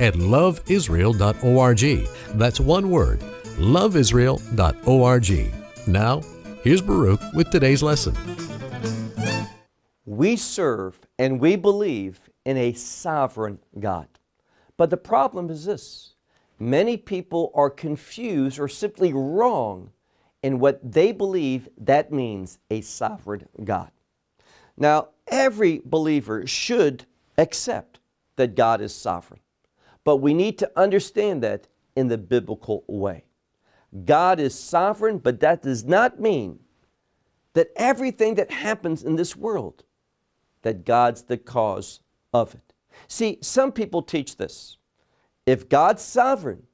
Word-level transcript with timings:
at 0.00 0.14
loveisrael.org. 0.14 2.08
That's 2.38 2.60
one 2.60 2.90
word, 2.90 3.20
loveisrael.org. 3.58 5.54
Now, 5.86 6.22
here's 6.62 6.82
Baruch 6.82 7.20
with 7.34 7.50
today's 7.50 7.82
lesson. 7.82 8.16
We 10.04 10.36
serve 10.36 10.98
and 11.18 11.38
we 11.40 11.56
believe 11.56 12.28
in 12.44 12.56
a 12.56 12.72
sovereign 12.72 13.58
God. 13.78 14.08
But 14.76 14.90
the 14.90 14.96
problem 14.96 15.50
is 15.50 15.64
this 15.66 16.14
many 16.58 16.96
people 16.96 17.52
are 17.54 17.70
confused 17.70 18.58
or 18.58 18.68
simply 18.68 19.12
wrong 19.12 19.90
in 20.42 20.58
what 20.58 20.80
they 20.92 21.12
believe 21.12 21.68
that 21.78 22.12
means 22.12 22.58
a 22.70 22.80
sovereign 22.80 23.46
God. 23.62 23.90
Now, 24.76 25.08
every 25.26 25.82
believer 25.84 26.46
should 26.46 27.04
accept 27.36 28.00
that 28.36 28.54
God 28.54 28.80
is 28.80 28.94
sovereign, 28.94 29.40
but 30.10 30.16
we 30.16 30.34
need 30.34 30.58
to 30.58 30.68
understand 30.74 31.40
that 31.40 31.68
in 31.94 32.08
the 32.08 32.18
biblical 32.18 32.82
way. 32.88 33.22
God 34.04 34.40
is 34.40 34.58
sovereign, 34.58 35.18
but 35.18 35.38
that 35.38 35.62
does 35.62 35.84
not 35.84 36.18
mean 36.18 36.58
that 37.52 37.70
everything 37.76 38.34
that 38.34 38.50
happens 38.50 39.04
in 39.04 39.14
this 39.14 39.36
world, 39.36 39.84
that 40.62 40.84
God's 40.84 41.22
the 41.22 41.38
cause 41.38 42.00
of 42.32 42.56
it. 42.56 42.72
See, 43.06 43.38
some 43.40 43.70
people 43.70 44.02
teach 44.02 44.36
this. 44.36 44.78
If 45.46 45.68
God's 45.68 46.02
sovereign, 46.02 46.64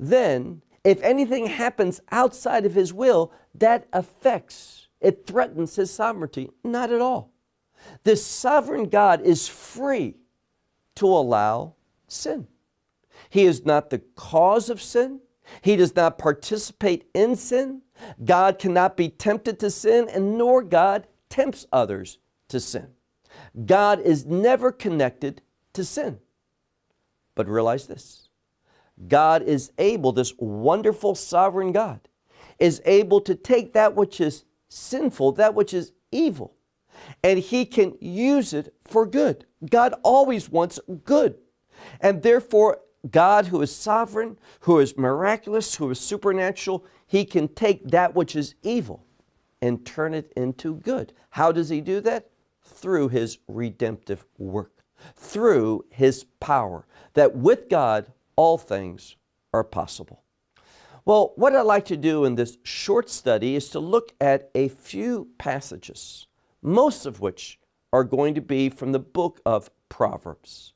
then 0.00 0.62
if 0.82 1.02
anything 1.02 1.48
happens 1.48 2.00
outside 2.10 2.64
of 2.64 2.72
his 2.72 2.94
will, 2.94 3.30
that 3.56 3.88
affects, 3.92 4.88
it 5.02 5.26
threatens 5.26 5.76
his 5.76 5.90
sovereignty. 5.90 6.48
Not 6.64 6.90
at 6.90 7.02
all. 7.02 7.30
This 8.04 8.24
sovereign 8.24 8.88
God 8.88 9.20
is 9.20 9.46
free 9.46 10.14
to 10.94 11.04
allow 11.04 11.74
sin. 12.08 12.46
He 13.36 13.44
is 13.44 13.66
not 13.66 13.90
the 13.90 13.98
cause 13.98 14.70
of 14.70 14.80
sin. 14.80 15.20
He 15.60 15.76
does 15.76 15.94
not 15.94 16.16
participate 16.16 17.10
in 17.12 17.36
sin. 17.36 17.82
God 18.24 18.58
cannot 18.58 18.96
be 18.96 19.10
tempted 19.10 19.60
to 19.60 19.70
sin, 19.70 20.08
and 20.08 20.38
nor 20.38 20.62
God 20.62 21.06
tempts 21.28 21.66
others 21.70 22.16
to 22.48 22.58
sin. 22.58 22.86
God 23.66 24.00
is 24.00 24.24
never 24.24 24.72
connected 24.72 25.42
to 25.74 25.84
sin. 25.84 26.18
But 27.34 27.46
realize 27.46 27.86
this 27.86 28.30
God 29.06 29.42
is 29.42 29.70
able, 29.76 30.12
this 30.12 30.32
wonderful 30.38 31.14
sovereign 31.14 31.72
God, 31.72 32.08
is 32.58 32.80
able 32.86 33.20
to 33.20 33.34
take 33.34 33.74
that 33.74 33.94
which 33.94 34.18
is 34.18 34.44
sinful, 34.70 35.32
that 35.32 35.54
which 35.54 35.74
is 35.74 35.92
evil, 36.10 36.54
and 37.22 37.38
He 37.38 37.66
can 37.66 37.98
use 38.00 38.54
it 38.54 38.74
for 38.86 39.04
good. 39.04 39.44
God 39.68 39.92
always 40.02 40.48
wants 40.48 40.80
good. 41.04 41.36
And 42.00 42.22
therefore, 42.22 42.80
God, 43.10 43.46
who 43.46 43.62
is 43.62 43.74
sovereign, 43.74 44.38
who 44.60 44.78
is 44.78 44.96
miraculous, 44.96 45.76
who 45.76 45.90
is 45.90 46.00
supernatural, 46.00 46.84
He 47.06 47.24
can 47.24 47.48
take 47.48 47.88
that 47.90 48.14
which 48.14 48.34
is 48.34 48.54
evil 48.62 49.04
and 49.62 49.86
turn 49.86 50.14
it 50.14 50.32
into 50.36 50.76
good. 50.76 51.12
How 51.30 51.52
does 51.52 51.68
He 51.68 51.80
do 51.80 52.00
that? 52.00 52.30
Through 52.62 53.08
His 53.08 53.38
redemptive 53.46 54.26
work, 54.38 54.82
through 55.14 55.84
His 55.90 56.24
power. 56.40 56.86
That 57.14 57.36
with 57.36 57.68
God, 57.68 58.12
all 58.34 58.58
things 58.58 59.16
are 59.52 59.64
possible. 59.64 60.22
Well, 61.04 61.32
what 61.36 61.54
I'd 61.54 61.62
like 61.62 61.84
to 61.86 61.96
do 61.96 62.24
in 62.24 62.34
this 62.34 62.58
short 62.64 63.08
study 63.08 63.54
is 63.54 63.68
to 63.70 63.78
look 63.78 64.12
at 64.20 64.50
a 64.56 64.68
few 64.68 65.28
passages, 65.38 66.26
most 66.60 67.06
of 67.06 67.20
which 67.20 67.60
are 67.92 68.02
going 68.02 68.34
to 68.34 68.40
be 68.40 68.68
from 68.68 68.90
the 68.90 68.98
book 68.98 69.40
of 69.46 69.70
Proverbs. 69.88 70.72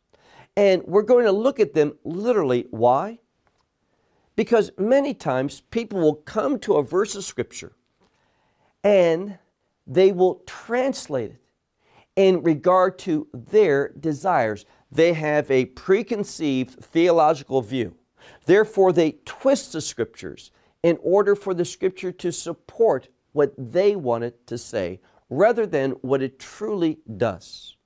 And 0.57 0.83
we're 0.85 1.03
going 1.03 1.25
to 1.25 1.33
look 1.33 1.61
at 1.61 1.75
them 1.75 1.95
literally. 2.05 2.67
Why? 2.71 3.21
Because 4.37 4.71
many 4.79 5.15
times 5.15 5.61
people 5.61 6.01
will 6.01 6.15
come 6.15 6.59
to 6.61 6.75
a 6.75 6.83
verse 6.83 7.15
of 7.15 7.25
Scripture 7.25 7.73
and 8.83 9.39
they 9.87 10.13
will 10.13 10.43
translate 10.47 11.33
it 11.33 11.41
in 12.17 12.43
regard 12.43 12.99
to 13.01 13.27
their 13.33 13.89
desires. 13.89 14.65
They 14.91 15.13
have 15.15 15.51
a 15.51 15.67
preconceived 15.67 16.85
theological 16.85 17.63
view. 17.63 17.97
Therefore, 18.47 18.93
they 18.93 19.13
twist 19.25 19.73
the 19.73 19.81
scriptures 19.81 20.51
in 20.83 20.99
order 21.03 21.35
for 21.35 21.55
the 21.55 21.65
scripture 21.65 22.13
to 22.13 22.33
support 22.33 23.09
what 23.33 23.55
they 23.57 23.97
want 23.97 24.25
it 24.25 24.47
to 24.47 24.59
say 24.59 25.01
rather 25.29 25.67
than 25.67 25.93
what 26.03 26.23
it 26.23 26.39
truly 26.39 26.99
does. 27.17 27.77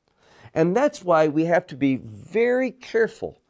And 0.55 0.77
that's 0.77 1.03
why 1.03 1.29
we 1.29 1.45
have 1.47 1.67
to 1.67 1.77
be 1.77 1.97
very 1.97 2.71
careful 2.71 3.41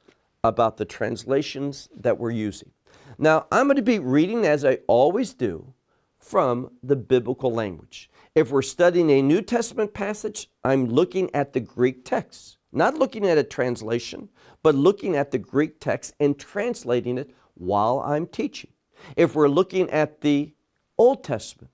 about 0.43 0.79
the 0.79 0.85
translations 0.85 1.89
that 1.95 2.19
we're 2.19 2.31
using. 2.31 2.71
Now, 3.19 3.47
I'm 3.53 3.67
going 3.67 3.77
to 3.77 3.83
be 3.83 3.99
reading, 3.99 4.45
as 4.45 4.65
I 4.65 4.79
always 4.87 5.35
do, 5.35 5.75
from 6.19 6.71
the 6.83 6.97
biblical 6.97 7.53
language. 7.53 8.11
If 8.35 8.51
we're 8.51 8.63
studying 8.63 9.11
a 9.11 9.23
New 9.23 9.43
Testament 9.43 9.95
passage, 9.95 10.49
I'm 10.65 10.87
looking 10.87 11.33
at 11.35 11.53
the 11.53 11.61
Greek 11.61 12.05
text. 12.05 12.57
Not 12.73 12.97
looking 12.97 13.27
at 13.27 13.39
a 13.39 13.45
translation, 13.45 14.31
but 14.63 14.75
looking 14.75 15.15
at 15.15 15.31
the 15.31 15.39
Greek 15.39 15.79
text 15.79 16.15
and 16.19 16.37
translating 16.37 17.19
it 17.19 17.31
while 17.55 18.01
I'm 18.01 18.27
teaching. 18.27 18.73
If 19.17 19.35
we're 19.35 19.49
looking 19.49 19.89
at 19.91 20.23
the 20.23 20.55
Old 20.99 21.23
Testament, 21.23 21.71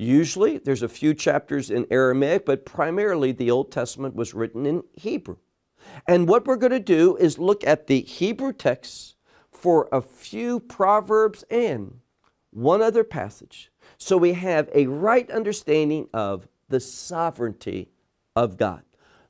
usually 0.00 0.58
there's 0.58 0.82
a 0.82 0.88
few 0.88 1.14
chapters 1.14 1.70
in 1.70 1.86
Aramaic, 1.90 2.46
but 2.46 2.64
primarily 2.64 3.32
the 3.32 3.50
Old 3.50 3.70
Testament 3.70 4.14
was 4.14 4.34
written 4.34 4.66
in 4.66 4.82
Hebrew. 4.94 5.36
And 6.06 6.28
what 6.28 6.46
we're 6.46 6.56
going 6.56 6.72
to 6.72 6.80
do 6.80 7.16
is 7.16 7.38
look 7.38 7.64
at 7.66 7.86
the 7.86 8.00
Hebrew 8.00 8.52
texts 8.52 9.16
for 9.50 9.88
a 9.92 10.00
few 10.00 10.60
proverbs 10.60 11.44
and 11.50 12.00
one 12.50 12.82
other 12.82 13.04
passage. 13.04 13.70
So 13.98 14.16
we 14.16 14.32
have 14.32 14.68
a 14.74 14.86
right 14.86 15.30
understanding 15.30 16.08
of 16.14 16.48
the 16.68 16.80
sovereignty 16.80 17.90
of 18.34 18.56
God. 18.56 18.82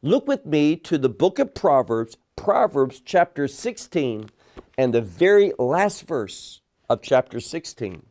Look 0.03 0.27
with 0.29 0.47
me 0.47 0.77
to 0.77 0.99
the 0.99 1.09
book 1.09 1.39
of 1.39 1.55
Proverbs, 1.55 2.17
Proverbs 2.37 3.03
chapter 3.05 3.49
16, 3.49 4.31
and 4.79 4.95
the 4.95 5.03
very 5.03 5.53
last 5.59 6.07
verse 6.07 6.61
of 6.89 7.03
chapter 7.03 7.41
16, 7.41 8.07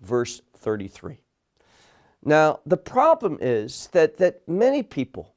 verse 0.00 0.40
33. 0.56 1.25
Now, 2.26 2.58
the 2.66 2.76
problem 2.76 3.38
is 3.40 3.88
that, 3.92 4.16
that 4.16 4.46
many 4.48 4.82
people 4.82 5.36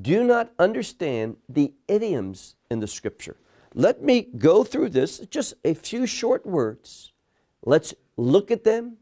do 0.00 0.22
not 0.22 0.52
understand 0.56 1.38
the 1.48 1.74
idioms 1.88 2.54
in 2.70 2.78
the 2.78 2.86
scripture. 2.86 3.36
Let 3.74 4.00
me 4.00 4.28
go 4.38 4.62
through 4.62 4.90
this, 4.90 5.18
just 5.18 5.54
a 5.64 5.74
few 5.74 6.06
short 6.06 6.46
words. 6.46 7.10
Let's 7.64 7.94
look 8.16 8.52
at 8.52 8.62
them 8.62 8.98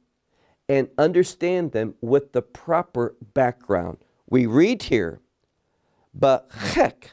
and 0.70 0.88
understand 0.96 1.72
them 1.72 1.96
with 2.00 2.32
the 2.32 2.40
proper 2.40 3.14
background. 3.34 3.98
We 4.30 4.46
read 4.46 4.84
here 4.84 5.20
Bechek 6.18 7.10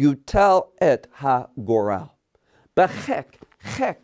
yutal 0.00 0.68
et 0.80 1.08
ha-goral. 1.12 2.14
Bechek, 2.74 3.34
chek 3.76 3.96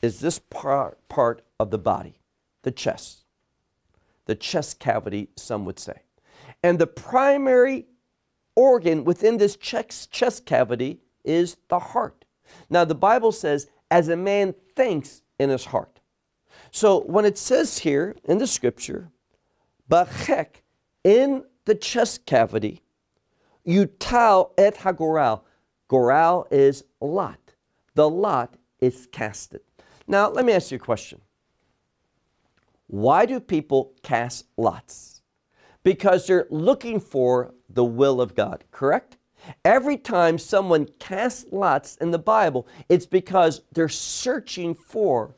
is 0.00 0.20
this 0.20 0.38
part, 0.38 1.06
part 1.10 1.42
of 1.60 1.70
the 1.70 1.78
body, 1.78 2.14
the 2.62 2.70
chest. 2.70 3.21
The 4.26 4.34
chest 4.34 4.78
cavity, 4.78 5.28
some 5.36 5.64
would 5.64 5.78
say. 5.78 6.02
And 6.62 6.78
the 6.78 6.86
primary 6.86 7.86
organ 8.54 9.04
within 9.04 9.38
this 9.38 9.56
chest, 9.56 10.10
cavity 10.46 11.00
is 11.24 11.56
the 11.68 11.78
heart. 11.78 12.24
Now, 12.70 12.84
the 12.84 12.94
Bible 12.94 13.32
says, 13.32 13.68
as 13.90 14.08
a 14.08 14.16
man 14.16 14.54
thinks 14.74 15.22
in 15.38 15.50
his 15.50 15.66
heart. 15.66 16.00
So, 16.70 17.00
when 17.00 17.24
it 17.24 17.38
says 17.38 17.78
here 17.78 18.16
in 18.24 18.38
the 18.38 18.46
scripture, 18.46 19.10
Bachek, 19.90 20.62
in 21.04 21.44
the 21.64 21.74
chest 21.74 22.26
cavity, 22.26 22.82
Yutal 23.66 24.50
et 24.58 24.76
hagoral. 24.76 25.42
Goral 25.88 26.46
is 26.50 26.84
lot. 27.00 27.38
The 27.94 28.08
lot 28.08 28.54
is 28.80 29.08
casted. 29.12 29.60
Now, 30.06 30.30
let 30.30 30.44
me 30.44 30.52
ask 30.52 30.70
you 30.70 30.76
a 30.76 30.80
question. 30.80 31.20
Why 32.92 33.24
do 33.24 33.40
people 33.40 33.94
cast 34.02 34.44
lots? 34.58 35.22
Because 35.82 36.26
they're 36.26 36.46
looking 36.50 37.00
for 37.00 37.54
the 37.66 37.86
will 37.86 38.20
of 38.20 38.34
God, 38.34 38.64
correct? 38.70 39.16
Every 39.64 39.96
time 39.96 40.36
someone 40.36 40.86
casts 40.98 41.46
lots 41.50 41.96
in 41.96 42.10
the 42.10 42.18
Bible, 42.18 42.68
it's 42.90 43.06
because 43.06 43.62
they're 43.72 43.88
searching 43.88 44.74
for 44.74 45.34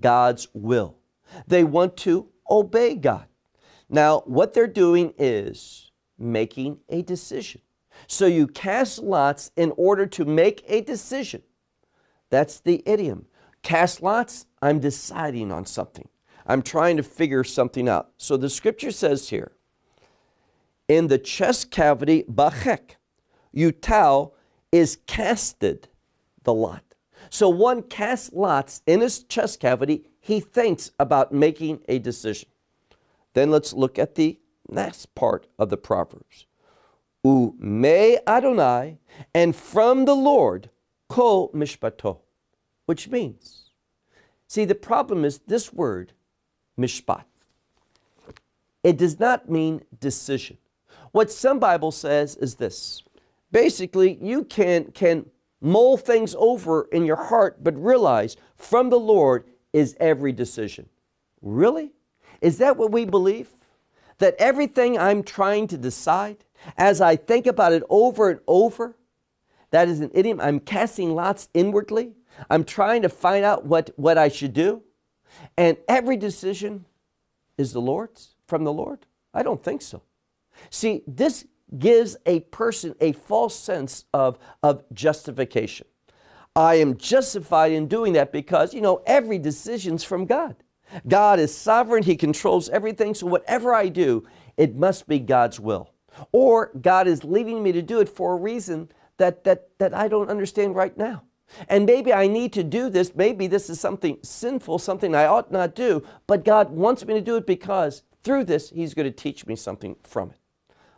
God's 0.00 0.48
will. 0.52 0.96
They 1.46 1.62
want 1.62 1.96
to 1.98 2.26
obey 2.50 2.96
God. 2.96 3.26
Now, 3.88 4.22
what 4.26 4.52
they're 4.52 4.66
doing 4.66 5.14
is 5.16 5.92
making 6.18 6.80
a 6.88 7.02
decision. 7.02 7.60
So 8.08 8.26
you 8.26 8.48
cast 8.48 8.98
lots 8.98 9.52
in 9.54 9.72
order 9.76 10.06
to 10.06 10.24
make 10.24 10.64
a 10.66 10.80
decision. 10.80 11.44
That's 12.30 12.58
the 12.58 12.82
idiom. 12.84 13.26
Cast 13.62 14.02
lots, 14.02 14.46
I'm 14.60 14.80
deciding 14.80 15.52
on 15.52 15.66
something. 15.66 16.08
I'm 16.46 16.62
trying 16.62 16.96
to 16.96 17.02
figure 17.02 17.44
something 17.44 17.88
out. 17.88 18.10
So 18.16 18.36
the 18.36 18.48
scripture 18.48 18.92
says 18.92 19.28
here, 19.28 19.52
in 20.88 21.08
the 21.08 21.18
chest 21.18 21.70
cavity, 21.70 22.24
bachek, 22.30 22.96
utal 23.54 24.32
is 24.70 24.98
casted 25.06 25.88
the 26.44 26.54
lot. 26.54 26.82
So 27.30 27.48
one 27.48 27.82
casts 27.82 28.32
lots 28.32 28.82
in 28.86 29.00
his 29.00 29.24
chest 29.24 29.58
cavity. 29.58 30.04
He 30.20 30.38
thinks 30.38 30.92
about 31.00 31.32
making 31.32 31.80
a 31.88 31.98
decision. 31.98 32.48
Then 33.34 33.50
let's 33.50 33.72
look 33.72 33.98
at 33.98 34.14
the 34.14 34.38
next 34.68 35.14
part 35.14 35.46
of 35.58 35.70
the 35.70 35.76
Proverbs. 35.76 36.46
U 37.24 37.56
me 37.58 38.18
Adonai, 38.26 38.98
and 39.34 39.56
from 39.56 40.04
the 40.04 40.14
Lord, 40.14 40.70
ko 41.08 41.50
mishpato, 41.52 42.20
which 42.86 43.08
means, 43.08 43.70
see, 44.46 44.64
the 44.64 44.74
problem 44.76 45.24
is 45.24 45.40
this 45.46 45.72
word, 45.72 46.12
mishpat. 46.78 47.24
It 48.82 48.96
does 48.96 49.18
not 49.18 49.50
mean 49.50 49.82
decision. 50.00 50.58
What 51.12 51.30
some 51.30 51.58
Bible 51.58 51.92
says 51.92 52.36
is 52.36 52.56
this. 52.56 53.02
Basically, 53.50 54.18
you 54.20 54.44
can, 54.44 54.92
can 54.92 55.26
mull 55.60 55.96
things 55.96 56.34
over 56.38 56.88
in 56.92 57.04
your 57.04 57.16
heart, 57.16 57.64
but 57.64 57.76
realize 57.82 58.36
from 58.56 58.90
the 58.90 58.98
Lord 58.98 59.44
is 59.72 59.96
every 59.98 60.32
decision. 60.32 60.88
Really? 61.42 61.92
Is 62.40 62.58
that 62.58 62.76
what 62.76 62.92
we 62.92 63.04
believe? 63.04 63.56
That 64.18 64.36
everything 64.38 64.98
I'm 64.98 65.22
trying 65.22 65.66
to 65.68 65.76
decide, 65.76 66.44
as 66.76 67.00
I 67.00 67.16
think 67.16 67.46
about 67.46 67.72
it 67.72 67.82
over 67.88 68.30
and 68.30 68.40
over, 68.46 68.96
that 69.70 69.88
is 69.88 70.00
an 70.00 70.10
idiom. 70.14 70.40
I'm 70.40 70.60
casting 70.60 71.14
lots 71.14 71.48
inwardly. 71.54 72.12
I'm 72.50 72.64
trying 72.64 73.02
to 73.02 73.08
find 73.08 73.44
out 73.44 73.64
what, 73.64 73.90
what 73.96 74.18
I 74.18 74.28
should 74.28 74.52
do. 74.52 74.82
And 75.56 75.76
every 75.88 76.16
decision 76.16 76.84
is 77.58 77.72
the 77.72 77.80
Lord's, 77.80 78.34
from 78.46 78.64
the 78.64 78.72
Lord? 78.72 79.06
I 79.32 79.42
don't 79.42 79.62
think 79.62 79.82
so. 79.82 80.02
See, 80.70 81.02
this 81.06 81.46
gives 81.78 82.16
a 82.26 82.40
person 82.40 82.94
a 83.00 83.12
false 83.12 83.54
sense 83.54 84.04
of, 84.14 84.38
of 84.62 84.84
justification. 84.92 85.86
I 86.54 86.76
am 86.76 86.96
justified 86.96 87.72
in 87.72 87.86
doing 87.86 88.14
that 88.14 88.32
because, 88.32 88.72
you 88.72 88.80
know, 88.80 89.02
every 89.06 89.38
decision's 89.38 90.04
from 90.04 90.24
God. 90.24 90.56
God 91.06 91.38
is 91.38 91.54
sovereign, 91.54 92.02
He 92.02 92.16
controls 92.16 92.68
everything, 92.68 93.14
so 93.14 93.26
whatever 93.26 93.74
I 93.74 93.88
do, 93.88 94.24
it 94.56 94.76
must 94.76 95.06
be 95.08 95.18
God's 95.18 95.60
will. 95.60 95.90
Or 96.32 96.70
God 96.80 97.06
is 97.08 97.24
leading 97.24 97.62
me 97.62 97.72
to 97.72 97.82
do 97.82 98.00
it 98.00 98.08
for 98.08 98.32
a 98.32 98.36
reason 98.36 98.88
that, 99.18 99.44
that, 99.44 99.68
that 99.78 99.92
I 99.92 100.08
don't 100.08 100.30
understand 100.30 100.74
right 100.74 100.96
now. 100.96 101.24
And 101.68 101.86
maybe 101.86 102.12
I 102.12 102.26
need 102.26 102.52
to 102.54 102.64
do 102.64 102.90
this. 102.90 103.14
Maybe 103.14 103.46
this 103.46 103.70
is 103.70 103.80
something 103.80 104.18
sinful, 104.22 104.78
something 104.78 105.14
I 105.14 105.26
ought 105.26 105.52
not 105.52 105.74
do, 105.74 106.04
but 106.26 106.44
God 106.44 106.70
wants 106.70 107.04
me 107.04 107.14
to 107.14 107.20
do 107.20 107.36
it 107.36 107.46
because 107.46 108.02
through 108.22 108.44
this, 108.44 108.70
He's 108.70 108.94
going 108.94 109.06
to 109.06 109.12
teach 109.12 109.46
me 109.46 109.56
something 109.56 109.96
from 110.02 110.30
it. 110.30 110.38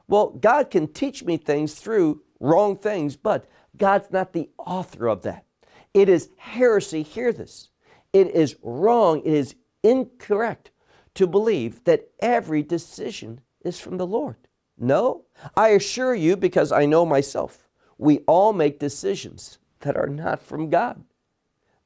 Well, 0.07 0.31
God 0.31 0.71
can 0.71 0.93
teach 0.93 1.23
me 1.23 1.37
things 1.37 1.75
through 1.75 2.23
wrong 2.41 2.77
things, 2.77 3.17
but 3.17 3.47
God's 3.77 4.11
not 4.11 4.33
the 4.33 4.49
author 4.59 5.07
of 5.07 5.23
that. 5.23 5.45
It 5.93 6.09
is 6.09 6.31
heresy, 6.39 7.03
hear 7.03 7.33
this. 7.33 7.69
It 8.13 8.29
is 8.29 8.57
wrong, 8.63 9.21
it 9.25 9.33
is 9.33 9.55
incorrect 9.83 10.71
to 11.15 11.27
believe 11.27 11.85
that 11.85 12.09
every 12.21 12.63
decision 12.63 13.41
is 13.63 13.79
from 13.79 13.99
the 13.99 14.07
Lord. 14.07 14.37
No, 14.79 15.25
I 15.57 15.71
assure 15.71 16.15
you, 16.15 16.37
because 16.37 16.73
I 16.73 16.87
know 16.87 17.05
myself, 17.05 17.69
we 17.99 18.21
all 18.21 18.53
make 18.53 18.79
decisions 18.79 19.59
that 19.81 19.97
are 19.97 20.09
not 20.09 20.41
from 20.43 20.71
God. 20.71 21.05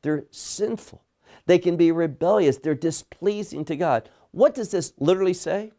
They're 0.02 0.24
sinful. 0.30 1.02
They 1.46 1.58
can 1.58 1.76
be 1.76 1.92
rebellious. 1.92 2.58
They're 2.58 2.74
displeasing 2.74 3.64
to 3.66 3.76
God. 3.76 4.08
What 4.30 4.54
does 4.54 4.70
this 4.70 4.92
literally 4.98 5.34
say? 5.34 5.72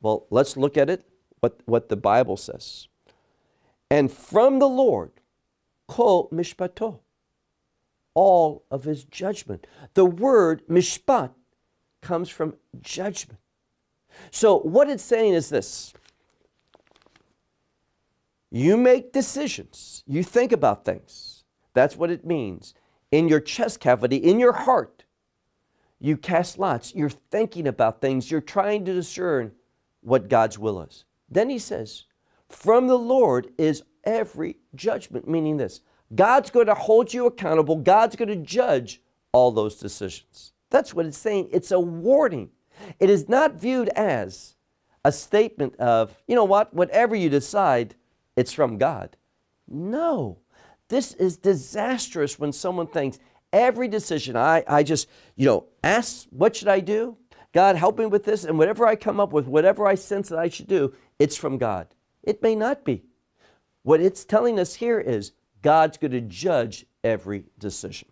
Well, 0.00 0.26
let's 0.30 0.56
look 0.56 0.76
at 0.76 0.90
it 0.90 1.04
what, 1.40 1.60
what 1.64 1.88
the 1.88 1.96
Bible 1.96 2.36
says. 2.36 2.88
And 3.90 4.12
from 4.12 4.58
the 4.58 4.68
Lord, 4.68 5.12
kol 5.86 6.28
mishpato, 6.30 7.00
all 8.14 8.64
of 8.70 8.84
his 8.84 9.04
judgment. 9.04 9.66
The 9.94 10.04
word 10.04 10.66
mishpat 10.68 11.30
comes 12.02 12.28
from 12.28 12.56
judgment. 12.80 13.38
So 14.30 14.58
what 14.58 14.88
it's 14.90 15.02
saying 15.02 15.34
is 15.34 15.48
this. 15.48 15.92
You 18.50 18.76
make 18.76 19.12
decisions. 19.12 20.02
You 20.06 20.22
think 20.22 20.52
about 20.52 20.84
things. 20.84 21.44
That's 21.74 21.96
what 21.96 22.10
it 22.10 22.24
means. 22.24 22.74
In 23.10 23.28
your 23.28 23.40
chest 23.40 23.80
cavity, 23.80 24.16
in 24.16 24.40
your 24.40 24.52
heart, 24.52 25.04
you 26.00 26.16
cast 26.16 26.58
lots. 26.58 26.94
You're 26.94 27.10
thinking 27.10 27.66
about 27.66 28.00
things. 28.00 28.30
You're 28.30 28.40
trying 28.40 28.84
to 28.84 28.94
discern 28.94 29.52
what 30.00 30.28
God's 30.28 30.58
will 30.58 30.80
is. 30.82 31.04
Then 31.30 31.50
he 31.50 31.58
says, 31.58 32.04
From 32.48 32.86
the 32.86 32.98
Lord 32.98 33.48
is 33.58 33.82
every 34.04 34.56
judgment, 34.74 35.28
meaning 35.28 35.56
this 35.56 35.80
God's 36.14 36.50
going 36.50 36.66
to 36.66 36.74
hold 36.74 37.12
you 37.12 37.26
accountable, 37.26 37.76
God's 37.76 38.16
going 38.16 38.28
to 38.28 38.36
judge 38.36 39.02
all 39.32 39.50
those 39.50 39.76
decisions. 39.76 40.52
That's 40.70 40.94
what 40.94 41.06
it's 41.06 41.18
saying. 41.18 41.48
It's 41.52 41.70
a 41.70 41.80
warning. 41.80 42.50
It 43.00 43.10
is 43.10 43.28
not 43.28 43.54
viewed 43.54 43.88
as 43.90 44.54
a 45.04 45.12
statement 45.12 45.76
of, 45.76 46.16
you 46.26 46.34
know 46.34 46.44
what, 46.44 46.72
whatever 46.72 47.14
you 47.14 47.28
decide, 47.28 47.94
it's 48.38 48.52
from 48.52 48.78
God. 48.78 49.16
No. 49.66 50.38
This 50.88 51.12
is 51.14 51.36
disastrous 51.36 52.38
when 52.38 52.52
someone 52.52 52.86
thinks 52.86 53.18
every 53.52 53.88
decision 53.88 54.36
I, 54.36 54.62
I 54.68 54.84
just, 54.84 55.08
you 55.34 55.44
know, 55.44 55.64
ask, 55.82 56.28
what 56.30 56.54
should 56.54 56.68
I 56.68 56.78
do? 56.78 57.16
God, 57.52 57.74
help 57.74 57.98
me 57.98 58.06
with 58.06 58.24
this. 58.24 58.44
And 58.44 58.56
whatever 58.56 58.86
I 58.86 58.94
come 58.94 59.18
up 59.18 59.32
with, 59.32 59.48
whatever 59.48 59.88
I 59.88 59.96
sense 59.96 60.28
that 60.28 60.38
I 60.38 60.48
should 60.48 60.68
do, 60.68 60.94
it's 61.18 61.36
from 61.36 61.58
God. 61.58 61.88
It 62.22 62.40
may 62.40 62.54
not 62.54 62.84
be. 62.84 63.02
What 63.82 64.00
it's 64.00 64.24
telling 64.24 64.60
us 64.60 64.74
here 64.74 65.00
is 65.00 65.32
God's 65.60 65.98
going 65.98 66.12
to 66.12 66.20
judge 66.20 66.86
every 67.02 67.46
decision. 67.58 68.06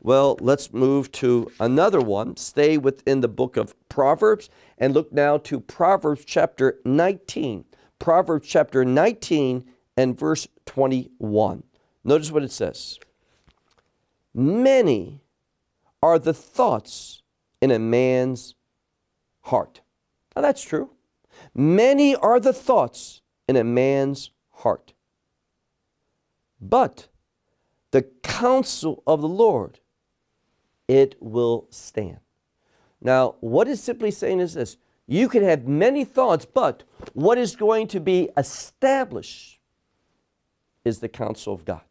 Well, 0.00 0.38
let's 0.40 0.72
move 0.72 1.12
to 1.12 1.52
another 1.60 2.00
one. 2.00 2.38
Stay 2.38 2.78
within 2.78 3.20
the 3.20 3.28
book 3.28 3.58
of 3.58 3.74
Proverbs 3.90 4.48
and 4.78 4.94
look 4.94 5.12
now 5.12 5.36
to 5.36 5.60
Proverbs 5.60 6.24
chapter 6.24 6.78
19. 6.86 7.66
Proverbs 7.98 8.48
chapter 8.48 8.84
19 8.84 9.64
and 9.96 10.18
verse 10.18 10.48
21. 10.66 11.62
Notice 12.04 12.30
what 12.30 12.42
it 12.42 12.52
says 12.52 12.98
Many 14.34 15.20
are 16.02 16.18
the 16.18 16.34
thoughts 16.34 17.22
in 17.60 17.70
a 17.70 17.78
man's 17.78 18.54
heart. 19.42 19.80
Now 20.34 20.42
that's 20.42 20.62
true. 20.62 20.90
Many 21.54 22.14
are 22.14 22.40
the 22.40 22.52
thoughts 22.52 23.22
in 23.48 23.56
a 23.56 23.64
man's 23.64 24.30
heart. 24.50 24.92
But 26.60 27.08
the 27.90 28.02
counsel 28.22 29.02
of 29.06 29.20
the 29.20 29.28
Lord, 29.28 29.80
it 30.88 31.16
will 31.20 31.66
stand. 31.70 32.18
Now, 33.00 33.36
what 33.40 33.68
is 33.68 33.82
simply 33.82 34.10
saying 34.10 34.40
is 34.40 34.54
this 34.54 34.76
you 35.06 35.28
can 35.28 35.42
have 35.42 35.66
many 35.66 36.04
thoughts, 36.04 36.44
but 36.44 36.82
what 37.12 37.38
is 37.38 37.54
going 37.54 37.86
to 37.88 38.00
be 38.00 38.30
established 38.36 39.60
is 40.84 40.98
the 40.98 41.08
counsel 41.08 41.54
of 41.54 41.64
God. 41.64 41.82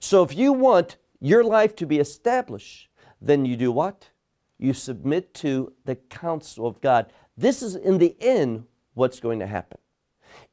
So 0.00 0.22
if 0.22 0.36
you 0.36 0.52
want 0.52 0.96
your 1.20 1.44
life 1.44 1.74
to 1.76 1.86
be 1.86 1.98
established, 1.98 2.88
then 3.20 3.44
you 3.44 3.56
do 3.56 3.72
what? 3.72 4.10
You 4.58 4.72
submit 4.72 5.34
to 5.34 5.72
the 5.84 5.96
counsel 5.96 6.66
of 6.66 6.80
God. 6.80 7.12
This 7.36 7.62
is 7.62 7.76
in 7.76 7.98
the 7.98 8.16
end 8.20 8.66
what's 8.94 9.20
going 9.20 9.38
to 9.38 9.46
happen. 9.46 9.78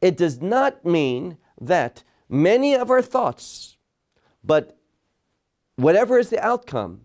It 0.02 0.18
does 0.18 0.42
not 0.42 0.86
mean 0.86 1.38
that 1.60 2.04
many 2.30 2.76
of 2.76 2.92
our 2.92 3.02
thoughts, 3.02 3.78
but 4.44 4.78
whatever 5.76 6.20
is 6.20 6.30
the 6.30 6.44
outcome, 6.44 7.02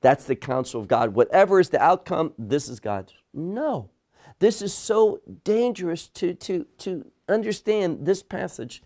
that's 0.00 0.24
the 0.24 0.36
counsel 0.36 0.80
of 0.80 0.88
God. 0.88 1.14
Whatever 1.14 1.60
is 1.60 1.70
the 1.70 1.82
outcome, 1.82 2.34
this 2.38 2.68
is 2.68 2.78
God's. 2.78 3.14
No. 3.32 3.90
This 4.38 4.62
is 4.62 4.72
so 4.72 5.20
dangerous 5.44 6.06
to, 6.08 6.34
to, 6.34 6.66
to 6.78 7.10
understand 7.28 8.06
this 8.06 8.22
passage 8.22 8.82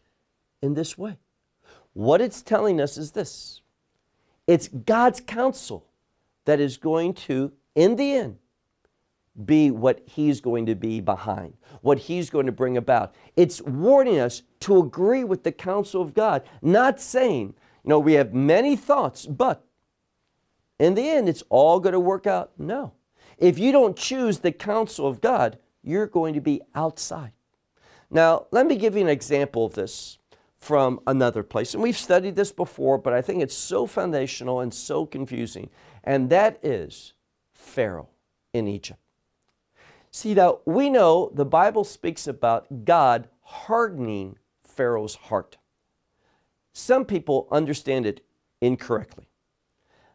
in 0.62 0.74
this 0.74 0.96
way. 0.96 1.18
What 1.92 2.20
it's 2.20 2.42
telling 2.42 2.80
us 2.80 2.96
is 2.96 3.12
this 3.12 3.60
it's 4.46 4.68
God's 4.68 5.20
counsel 5.20 5.86
that 6.44 6.58
is 6.58 6.76
going 6.76 7.14
to, 7.14 7.52
in 7.74 7.96
the 7.96 8.12
end, 8.12 8.38
be 9.44 9.70
what 9.70 10.02
he's 10.06 10.40
going 10.40 10.66
to 10.66 10.74
be 10.74 11.00
behind, 11.00 11.54
what 11.80 11.98
he's 11.98 12.28
going 12.28 12.46
to 12.46 12.52
bring 12.52 12.76
about. 12.76 13.14
It's 13.36 13.62
warning 13.62 14.18
us 14.18 14.42
to 14.60 14.78
agree 14.78 15.24
with 15.24 15.42
the 15.42 15.52
counsel 15.52 16.02
of 16.02 16.12
God, 16.12 16.42
not 16.60 17.00
saying, 17.00 17.54
you 17.84 17.88
know, 17.88 17.98
we 17.98 18.14
have 18.14 18.34
many 18.34 18.76
thoughts, 18.76 19.24
but 19.24 19.64
in 20.78 20.94
the 20.94 21.08
end, 21.08 21.28
it's 21.28 21.44
all 21.48 21.80
going 21.80 21.94
to 21.94 22.00
work 22.00 22.26
out. 22.26 22.52
No. 22.58 22.92
If 23.42 23.58
you 23.58 23.72
don't 23.72 23.96
choose 23.96 24.38
the 24.38 24.52
counsel 24.52 25.08
of 25.08 25.20
God, 25.20 25.58
you're 25.82 26.06
going 26.06 26.34
to 26.34 26.40
be 26.40 26.62
outside. 26.76 27.32
Now, 28.08 28.46
let 28.52 28.68
me 28.68 28.76
give 28.76 28.94
you 28.94 29.00
an 29.00 29.08
example 29.08 29.66
of 29.66 29.74
this 29.74 30.18
from 30.60 31.00
another 31.08 31.42
place. 31.42 31.74
And 31.74 31.82
we've 31.82 31.98
studied 31.98 32.36
this 32.36 32.52
before, 32.52 32.98
but 32.98 33.12
I 33.12 33.20
think 33.20 33.42
it's 33.42 33.56
so 33.56 33.84
foundational 33.84 34.60
and 34.60 34.72
so 34.72 35.04
confusing. 35.04 35.70
And 36.04 36.30
that 36.30 36.64
is 36.64 37.14
Pharaoh 37.52 38.10
in 38.52 38.68
Egypt. 38.68 39.00
See, 40.12 40.34
now 40.34 40.60
we 40.64 40.88
know 40.88 41.32
the 41.34 41.44
Bible 41.44 41.82
speaks 41.82 42.28
about 42.28 42.84
God 42.84 43.28
hardening 43.40 44.38
Pharaoh's 44.62 45.16
heart. 45.16 45.56
Some 46.72 47.04
people 47.04 47.48
understand 47.50 48.06
it 48.06 48.24
incorrectly. 48.60 49.26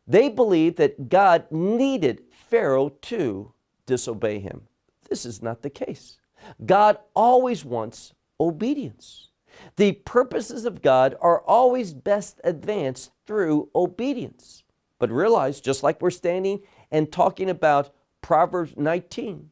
They 0.08 0.30
believe 0.30 0.78
that 0.78 1.10
God 1.10 1.52
needed 1.52 2.22
Pharaoh 2.50 2.90
to 2.90 3.54
disobey 3.86 4.40
him. 4.40 4.68
This 5.10 5.26
is 5.26 5.42
not 5.42 5.62
the 5.62 5.70
case. 5.70 6.20
God 6.66 6.98
always 7.16 7.66
wants 7.66 8.14
obedience. 8.40 9.30
The 9.76 9.94
purposes 9.94 10.66
of 10.66 10.82
God 10.82 11.16
are 11.20 11.42
always 11.42 11.94
best 11.94 12.40
advanced 12.44 13.12
through 13.26 13.70
obedience. 13.76 14.64
But 15.00 15.12
realize, 15.12 15.62
just 15.62 15.84
like 15.84 16.02
we're 16.02 16.10
standing 16.12 16.62
and 16.92 17.12
talking 17.12 17.50
about 17.50 17.94
Proverbs 18.22 18.74
19, 18.78 19.50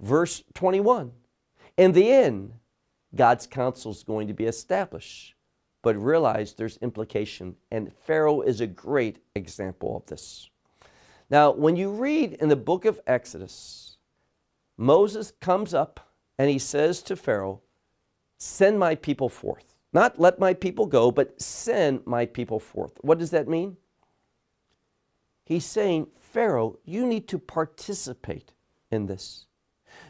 verse 0.00 0.42
21, 0.54 1.12
in 1.76 1.92
the 1.92 2.10
end, 2.10 2.52
God's 3.14 3.46
counsel 3.46 3.90
is 3.90 4.02
going 4.02 4.28
to 4.28 4.34
be 4.34 4.44
established. 4.44 5.34
But 5.82 5.96
realize 5.96 6.52
there's 6.52 6.76
implication, 6.78 7.56
and 7.70 7.92
Pharaoh 8.06 8.42
is 8.42 8.60
a 8.60 8.66
great 8.66 9.18
example 9.34 9.96
of 9.96 10.06
this. 10.06 10.50
Now, 11.30 11.52
when 11.52 11.76
you 11.76 11.90
read 11.90 12.34
in 12.34 12.48
the 12.48 12.56
book 12.56 12.84
of 12.84 13.00
Exodus, 13.06 13.96
Moses 14.76 15.32
comes 15.40 15.72
up 15.72 16.10
and 16.38 16.50
he 16.50 16.58
says 16.58 17.02
to 17.02 17.16
Pharaoh, 17.16 17.60
Send 18.38 18.78
my 18.78 18.94
people 18.94 19.28
forth. 19.28 19.74
Not 19.92 20.18
let 20.18 20.38
my 20.38 20.54
people 20.54 20.86
go, 20.86 21.10
but 21.10 21.40
send 21.40 22.06
my 22.06 22.26
people 22.26 22.58
forth. 22.58 22.92
What 23.02 23.18
does 23.18 23.30
that 23.30 23.48
mean? 23.48 23.76
He's 25.44 25.64
saying, 25.64 26.06
Pharaoh, 26.18 26.78
you 26.84 27.06
need 27.06 27.28
to 27.28 27.38
participate 27.38 28.52
in 28.90 29.06
this. 29.06 29.46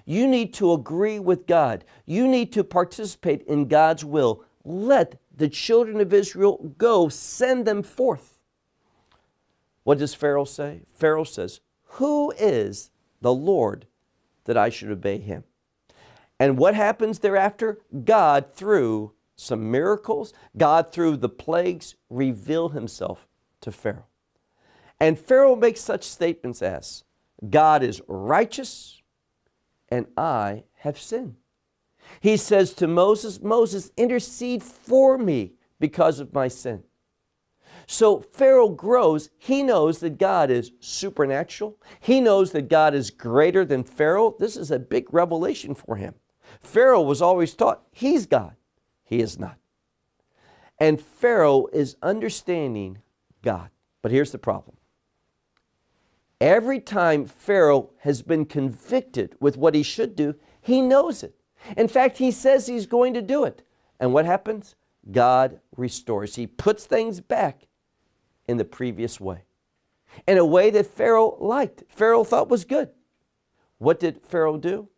You 0.04 0.28
need 0.28 0.54
to 0.54 0.72
agree 0.72 1.18
with 1.18 1.46
God. 1.46 1.84
You 2.06 2.28
need 2.28 2.52
to 2.52 2.62
participate 2.62 3.42
in 3.42 3.66
God's 3.66 4.04
will. 4.04 4.44
Let 4.64 5.18
the 5.34 5.48
children 5.48 6.00
of 6.00 6.12
Israel 6.12 6.74
go, 6.76 7.08
send 7.08 7.66
them 7.66 7.82
forth. 7.82 8.29
What 9.84 9.98
does 9.98 10.14
Pharaoh 10.14 10.44
say? 10.44 10.82
Pharaoh 10.94 11.24
says, 11.24 11.60
Who 11.84 12.32
is 12.32 12.90
the 13.20 13.32
Lord 13.34 13.86
that 14.44 14.56
I 14.56 14.68
should 14.68 14.90
obey 14.90 15.18
him? 15.18 15.44
And 16.38 16.58
what 16.58 16.74
happens 16.74 17.18
thereafter? 17.18 17.80
God, 18.04 18.54
through 18.54 19.12
some 19.36 19.70
miracles, 19.70 20.32
God, 20.56 20.92
through 20.92 21.16
the 21.16 21.28
plagues, 21.28 21.94
reveal 22.08 22.70
himself 22.70 23.26
to 23.62 23.72
Pharaoh. 23.72 24.06
And 24.98 25.18
Pharaoh 25.18 25.56
makes 25.56 25.80
such 25.80 26.04
statements 26.04 26.60
as, 26.60 27.04
God 27.48 27.82
is 27.82 28.02
righteous 28.06 29.00
and 29.88 30.06
I 30.16 30.64
have 30.80 30.98
sinned. 30.98 31.36
He 32.20 32.36
says 32.36 32.74
to 32.74 32.86
Moses, 32.86 33.40
Moses, 33.40 33.90
intercede 33.96 34.62
for 34.62 35.16
me 35.16 35.54
because 35.78 36.20
of 36.20 36.34
my 36.34 36.48
sin. 36.48 36.82
So 37.92 38.20
Pharaoh 38.20 38.68
grows. 38.68 39.30
He 39.36 39.64
knows 39.64 39.98
that 39.98 40.16
God 40.16 40.48
is 40.48 40.70
supernatural. 40.78 41.76
He 41.98 42.20
knows 42.20 42.52
that 42.52 42.68
God 42.68 42.94
is 42.94 43.10
greater 43.10 43.64
than 43.64 43.82
Pharaoh. 43.82 44.36
This 44.38 44.56
is 44.56 44.70
a 44.70 44.78
big 44.78 45.12
revelation 45.12 45.74
for 45.74 45.96
him. 45.96 46.14
Pharaoh 46.62 47.02
was 47.02 47.20
always 47.20 47.52
taught 47.52 47.82
he's 47.90 48.26
God. 48.26 48.54
He 49.02 49.18
is 49.18 49.40
not. 49.40 49.56
And 50.78 51.02
Pharaoh 51.02 51.66
is 51.72 51.96
understanding 52.00 52.98
God. 53.42 53.70
But 54.02 54.12
here's 54.12 54.30
the 54.30 54.38
problem. 54.38 54.76
Every 56.40 56.78
time 56.78 57.26
Pharaoh 57.26 57.90
has 58.02 58.22
been 58.22 58.44
convicted 58.44 59.34
with 59.40 59.56
what 59.56 59.74
he 59.74 59.82
should 59.82 60.14
do, 60.14 60.36
he 60.62 60.80
knows 60.80 61.24
it. 61.24 61.34
In 61.76 61.88
fact, 61.88 62.18
he 62.18 62.30
says 62.30 62.68
he's 62.68 62.86
going 62.86 63.14
to 63.14 63.20
do 63.20 63.42
it. 63.42 63.66
And 63.98 64.14
what 64.14 64.26
happens? 64.26 64.76
God 65.10 65.58
restores. 65.76 66.36
He 66.36 66.46
puts 66.46 66.84
things 66.86 67.20
back 67.20 67.66
in 68.50 68.56
the 68.56 68.64
previous 68.64 69.20
way, 69.20 69.44
in 70.26 70.36
a 70.36 70.44
way 70.44 70.70
that 70.70 70.86
Pharaoh 70.86 71.36
liked, 71.40 71.84
Pharaoh 71.88 72.24
thought 72.24 72.48
was 72.48 72.64
good. 72.64 72.90
What 73.78 74.00
did 74.00 74.22
Pharaoh 74.22 74.58
do? 74.58 74.88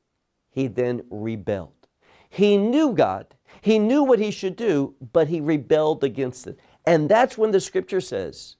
He 0.50 0.66
then 0.66 1.02
rebelled. 1.10 1.86
He 2.28 2.56
knew 2.56 2.94
God, 2.94 3.34
he 3.60 3.78
knew 3.78 4.02
what 4.02 4.18
he 4.18 4.30
should 4.30 4.56
do, 4.56 4.94
but 5.12 5.28
he 5.28 5.40
rebelled 5.40 6.02
against 6.02 6.46
it. 6.46 6.58
And 6.86 7.08
that's 7.08 7.36
when 7.36 7.50
the 7.50 7.60
scripture 7.60 8.00
says 8.00 8.56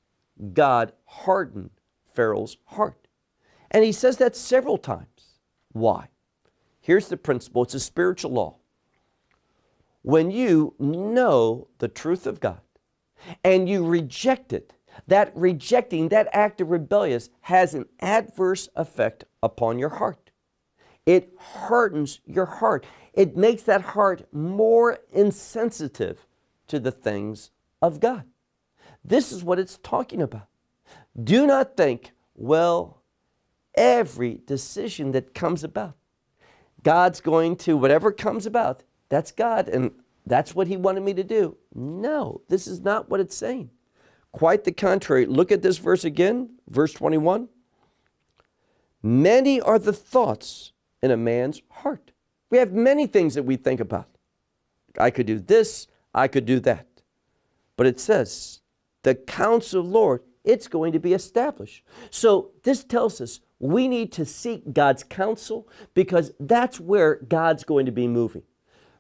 God 0.53 0.93
hardened 1.07 1.71
Pharaoh's 2.13 2.59
heart. 2.67 3.09
And 3.71 3.83
he 3.83 3.93
says 3.93 4.19
that 4.19 4.37
several 4.37 4.77
times. 4.77 5.07
Why? 5.73 6.09
Here's 6.81 7.09
the 7.09 7.17
principle 7.17 7.63
it's 7.63 7.75
a 7.75 7.81
spiritual 7.81 8.33
law. 8.33 8.57
When 10.03 10.31
you 10.31 10.75
know 10.79 11.69
the 11.79 11.89
truth 11.89 12.27
of 12.27 12.41
God 12.41 12.61
and 13.45 13.69
you 13.69 13.87
reject 13.87 14.53
it, 14.53 14.75
that 15.07 15.33
rejecting, 15.35 16.09
that 16.09 16.29
act 16.33 16.61
of 16.61 16.71
rebellious 16.71 17.31
has 17.43 17.75
an 17.75 17.87
adverse 18.01 18.69
effect 18.77 19.25
upon 19.43 19.79
your 19.79 19.89
heart. 19.89 20.31
It 21.07 21.33
hardens 21.39 22.21
your 22.27 22.47
heart. 22.47 22.87
It 23.13 23.37
makes 23.37 23.63
that 23.65 23.83
heart 23.83 24.27
more 24.33 24.99
insensitive 25.13 26.27
to 26.69 26.79
the 26.79 26.93
things 26.93 27.51
of 27.81 28.01
God. 28.01 28.25
This 29.05 29.33
is 29.33 29.43
what 29.43 29.59
it's 29.59 29.79
talking 29.79 30.23
about. 30.23 30.47
Do 31.23 31.47
not 31.47 31.77
think, 31.77 32.13
well, 32.35 33.03
every 33.75 34.41
decision 34.47 35.13
that 35.13 35.35
comes 35.35 35.65
about, 35.65 35.97
God's 36.83 37.21
going 37.21 37.57
to, 37.57 37.77
whatever 37.77 38.13
comes 38.13 38.47
about, 38.47 38.85
that's 39.09 39.33
God 39.33 39.69
and 39.69 39.91
that's 40.25 40.55
what 40.55 40.69
He 40.69 40.77
wanted 40.77 41.03
me 41.03 41.15
to 41.15 41.25
do. 41.25 41.57
No, 41.75 42.43
this 42.49 42.67
is 42.67 42.81
not 42.81 43.11
what 43.11 43.21
it's 43.21 43.37
saying. 43.37 43.71
Quite 44.33 44.65
the 44.65 44.73
contrary. 44.73 45.27
Look 45.27 45.53
at 45.53 45.63
this 45.63 45.79
verse 45.79 46.05
again, 46.05 46.57
verse 46.69 46.93
21. 46.93 47.49
Many 49.03 49.61
are 49.61 49.79
the 49.79 49.93
thoughts 49.93 50.73
in 51.03 51.11
a 51.11 51.17
man's 51.17 51.61
heart. 51.71 52.13
We 52.51 52.59
have 52.59 52.73
many 52.73 53.07
things 53.07 53.35
that 53.35 53.45
we 53.45 53.57
think 53.57 53.81
about. 53.81 54.09
I 54.99 55.11
could 55.11 55.27
do 55.27 55.39
this, 55.39 55.87
I 56.15 56.29
could 56.29 56.45
do 56.45 56.61
that. 56.61 56.87
But 57.77 57.87
it 57.87 57.99
says, 57.99 58.61
the 59.03 59.15
counsel 59.15 59.81
of 59.81 59.87
the 59.87 59.93
Lord, 59.93 60.23
it's 60.45 60.69
going 60.69 60.93
to 60.93 60.99
be 60.99 61.15
established. 61.15 61.83
So 62.11 62.51
this 62.63 62.85
tells 62.85 63.21
us 63.21 63.41
we 63.59 63.89
need 63.89 64.13
to 64.13 64.27
seek 64.27 64.75
God's 64.75 65.03
counsel 65.03 65.69
because 65.95 66.33
that's 66.39 66.79
where 66.79 67.17
God's 67.17 67.65
going 67.65 67.87
to 67.87 67.93
be 67.93 68.07
moving. 68.07 68.43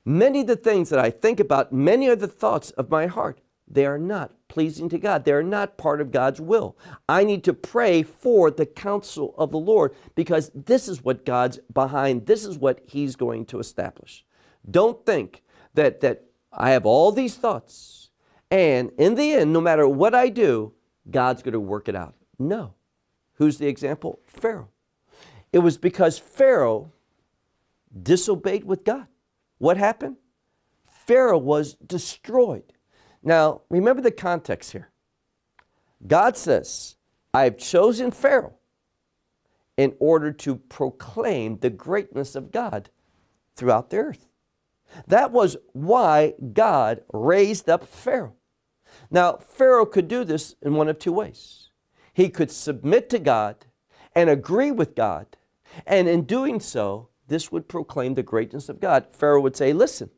Many 0.04 0.40
of 0.40 0.46
the 0.46 0.56
things 0.56 0.88
that 0.88 0.98
I 0.98 1.10
think 1.10 1.38
about, 1.38 1.72
many 1.72 2.08
are 2.08 2.16
the 2.16 2.26
thoughts 2.26 2.70
of 2.70 2.90
my 2.90 3.06
heart. 3.06 3.40
They 3.72 3.86
are 3.86 3.98
not 3.98 4.32
pleasing 4.48 4.88
to 4.90 4.98
God. 4.98 5.24
They 5.24 5.32
are 5.32 5.42
not 5.42 5.78
part 5.78 6.00
of 6.00 6.12
God's 6.12 6.40
will. 6.40 6.76
I 7.08 7.24
need 7.24 7.42
to 7.44 7.54
pray 7.54 8.02
for 8.02 8.50
the 8.50 8.66
counsel 8.66 9.34
of 9.38 9.50
the 9.50 9.58
Lord 9.58 9.94
because 10.14 10.50
this 10.54 10.86
is 10.86 11.02
what 11.02 11.24
God's 11.24 11.58
behind. 11.72 12.26
This 12.26 12.44
is 12.44 12.58
what 12.58 12.82
He's 12.86 13.16
going 13.16 13.46
to 13.46 13.58
establish. 13.58 14.24
Don't 14.70 15.04
think 15.04 15.42
that, 15.74 16.02
that 16.02 16.24
I 16.52 16.70
have 16.70 16.84
all 16.86 17.10
these 17.10 17.34
thoughts 17.34 18.02
and 18.52 18.92
in 18.98 19.14
the 19.14 19.32
end, 19.32 19.50
no 19.54 19.62
matter 19.62 19.88
what 19.88 20.14
I 20.14 20.28
do, 20.28 20.74
God's 21.10 21.42
going 21.42 21.54
to 21.54 21.60
work 21.60 21.88
it 21.88 21.96
out. 21.96 22.14
No. 22.38 22.74
Who's 23.36 23.56
the 23.56 23.66
example? 23.66 24.20
Pharaoh. 24.26 24.68
It 25.54 25.60
was 25.60 25.78
because 25.78 26.18
Pharaoh 26.18 26.92
disobeyed 28.02 28.64
with 28.64 28.84
God. 28.84 29.06
What 29.56 29.78
happened? 29.78 30.16
Pharaoh 30.84 31.38
was 31.38 31.74
destroyed. 31.76 32.74
Now, 33.22 33.62
remember 33.70 34.02
the 34.02 34.10
context 34.10 34.72
here. 34.72 34.90
God 36.06 36.36
says, 36.36 36.96
I 37.32 37.44
have 37.44 37.58
chosen 37.58 38.10
Pharaoh 38.10 38.54
in 39.76 39.94
order 40.00 40.32
to 40.32 40.56
proclaim 40.56 41.58
the 41.58 41.70
greatness 41.70 42.34
of 42.34 42.52
God 42.52 42.90
throughout 43.56 43.90
the 43.90 43.98
earth. 43.98 44.26
That 45.06 45.32
was 45.32 45.56
why 45.72 46.34
God 46.52 47.02
raised 47.12 47.70
up 47.70 47.86
Pharaoh. 47.86 48.34
Now, 49.10 49.38
Pharaoh 49.38 49.86
could 49.86 50.08
do 50.08 50.24
this 50.24 50.54
in 50.62 50.74
one 50.74 50.88
of 50.88 50.98
two 50.98 51.12
ways. 51.12 51.70
He 52.12 52.28
could 52.28 52.50
submit 52.50 53.08
to 53.10 53.18
God 53.18 53.64
and 54.14 54.28
agree 54.28 54.70
with 54.70 54.94
God 54.94 55.36
And 55.86 56.08
in 56.08 56.24
doing 56.24 56.60
so, 56.60 57.08
this 57.28 57.50
would 57.52 57.68
proclaim 57.68 58.14
the 58.14 58.22
greatness 58.22 58.68
of 58.68 58.80
God. 58.80 59.06
Pharaoh 59.12 59.40
would 59.40 59.56
say, 59.56 59.72
Listen, 59.72 60.10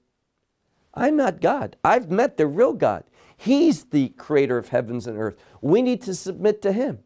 I'm 0.94 1.16
not 1.16 1.40
God. 1.40 1.76
I've 1.84 2.10
met 2.10 2.36
the 2.36 2.46
real 2.46 2.72
God. 2.72 3.04
He's 3.36 3.84
the 3.84 4.10
creator 4.10 4.58
of 4.58 4.68
heavens 4.68 5.06
and 5.06 5.18
earth. 5.18 5.36
We 5.60 5.82
need 5.82 6.00
to 6.02 6.14
submit 6.14 6.62
to 6.62 6.72
him. 6.72 7.00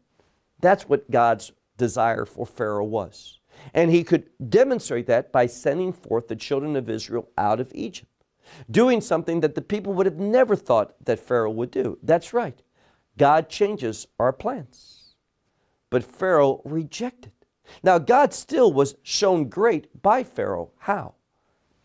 That's 0.59 0.87
what 0.87 1.09
God's 1.09 1.51
desire 1.77 2.25
for 2.25 2.45
Pharaoh 2.45 2.85
was. 2.85 3.39
And 3.73 3.91
he 3.91 4.03
could 4.03 4.29
demonstrate 4.49 5.07
that 5.07 5.31
by 5.31 5.47
sending 5.47 5.91
forth 5.91 6.27
the 6.27 6.35
children 6.35 6.75
of 6.75 6.89
Israel 6.89 7.29
out 7.37 7.59
of 7.59 7.71
Egypt, 7.73 8.11
doing 8.69 9.01
something 9.01 9.41
that 9.41 9.55
the 9.55 9.61
people 9.61 9.93
would 9.93 10.05
have 10.05 10.19
never 10.19 10.55
thought 10.55 10.93
that 11.03 11.19
Pharaoh 11.19 11.51
would 11.51 11.71
do. 11.71 11.97
That's 12.03 12.33
right. 12.33 12.61
God 13.17 13.49
changes 13.49 14.07
our 14.19 14.31
plans. 14.31 15.15
But 15.89 16.03
Pharaoh 16.03 16.61
rejected. 16.63 17.31
Now, 17.83 17.97
God 17.97 18.33
still 18.33 18.71
was 18.71 18.95
shown 19.03 19.49
great 19.49 20.01
by 20.01 20.23
Pharaoh. 20.23 20.71
How? 20.79 21.15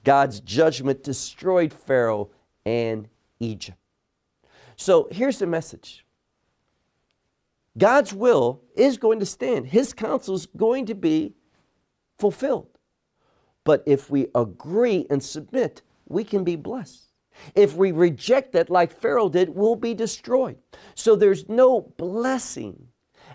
God's 0.04 0.40
judgment 0.40 1.02
destroyed 1.02 1.72
Pharaoh 1.72 2.30
and 2.64 3.08
Egypt. 3.40 3.78
So 4.76 5.08
here's 5.10 5.38
the 5.38 5.46
message 5.46 6.04
God's 7.76 8.12
will 8.12 8.62
is 8.76 8.98
going 8.98 9.18
to 9.20 9.26
stand, 9.26 9.68
His 9.68 9.92
counsel 9.92 10.34
is 10.34 10.46
going 10.46 10.86
to 10.86 10.94
be 10.94 11.34
fulfilled. 12.18 12.68
But 13.64 13.82
if 13.86 14.10
we 14.10 14.28
agree 14.34 15.06
and 15.08 15.22
submit, 15.22 15.82
we 16.06 16.22
can 16.22 16.44
be 16.44 16.56
blessed. 16.56 17.08
If 17.54 17.74
we 17.74 17.92
reject 17.92 18.52
that, 18.52 18.70
like 18.70 18.92
Pharaoh 18.92 19.28
did, 19.28 19.48
we'll 19.48 19.74
be 19.74 19.94
destroyed. 19.94 20.58
So 20.94 21.16
there's 21.16 21.48
no 21.48 21.92
blessing 21.96 22.88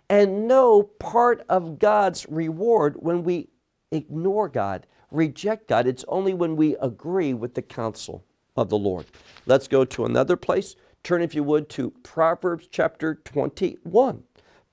and 0.09 0.47
no 0.47 0.83
part 0.83 1.43
of 1.49 1.79
God's 1.79 2.25
reward 2.29 2.95
when 2.99 3.23
we 3.23 3.49
ignore 3.91 4.47
God, 4.47 4.88
reject 5.12 5.68
God. 5.68 5.88
It's 5.88 6.06
only 6.08 6.34
when 6.34 6.56
we 6.56 6.75
agree 6.78 7.34
with 7.34 7.54
the 7.54 7.62
counsel 7.62 8.24
of 8.56 8.70
the 8.70 8.78
Lord. 8.78 9.06
Let's 9.46 9.68
go 9.68 9.86
to 9.86 10.06
another 10.06 10.36
place. 10.36 10.75
Turn, 11.04 11.22
if 11.22 11.34
you 11.34 11.44
would, 11.44 11.70
to 11.70 11.92
Proverbs 12.04 12.68
chapter 12.70 13.16
21. 13.16 14.24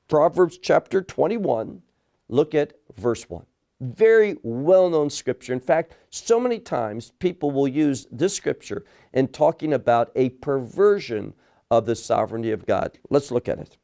Proverbs 0.09 0.59
chapter 0.59 1.03
21, 1.03 1.83
look 2.29 2.55
at 2.55 2.75
verse 2.97 3.29
1. 3.29 3.45
Very 3.81 4.37
well 4.43 4.89
known 4.89 5.11
scripture. 5.11 5.53
In 5.53 5.61
fact, 5.61 5.97
so 6.11 6.41
many 6.41 6.59
times 6.59 7.13
people 7.19 7.51
will 7.51 7.69
use 7.69 8.07
this 8.11 8.35
scripture 8.35 8.85
in 9.13 9.29
talking 9.29 9.73
about 9.73 10.13
a 10.15 10.31
perversion 10.31 11.35
of 11.71 11.87
the 11.87 11.97
sovereignty 11.97 12.53
of 12.53 12.67
God. 12.67 12.99
Let's 13.11 13.31
look 13.31 13.49
at 13.49 13.59
it. 13.59 13.77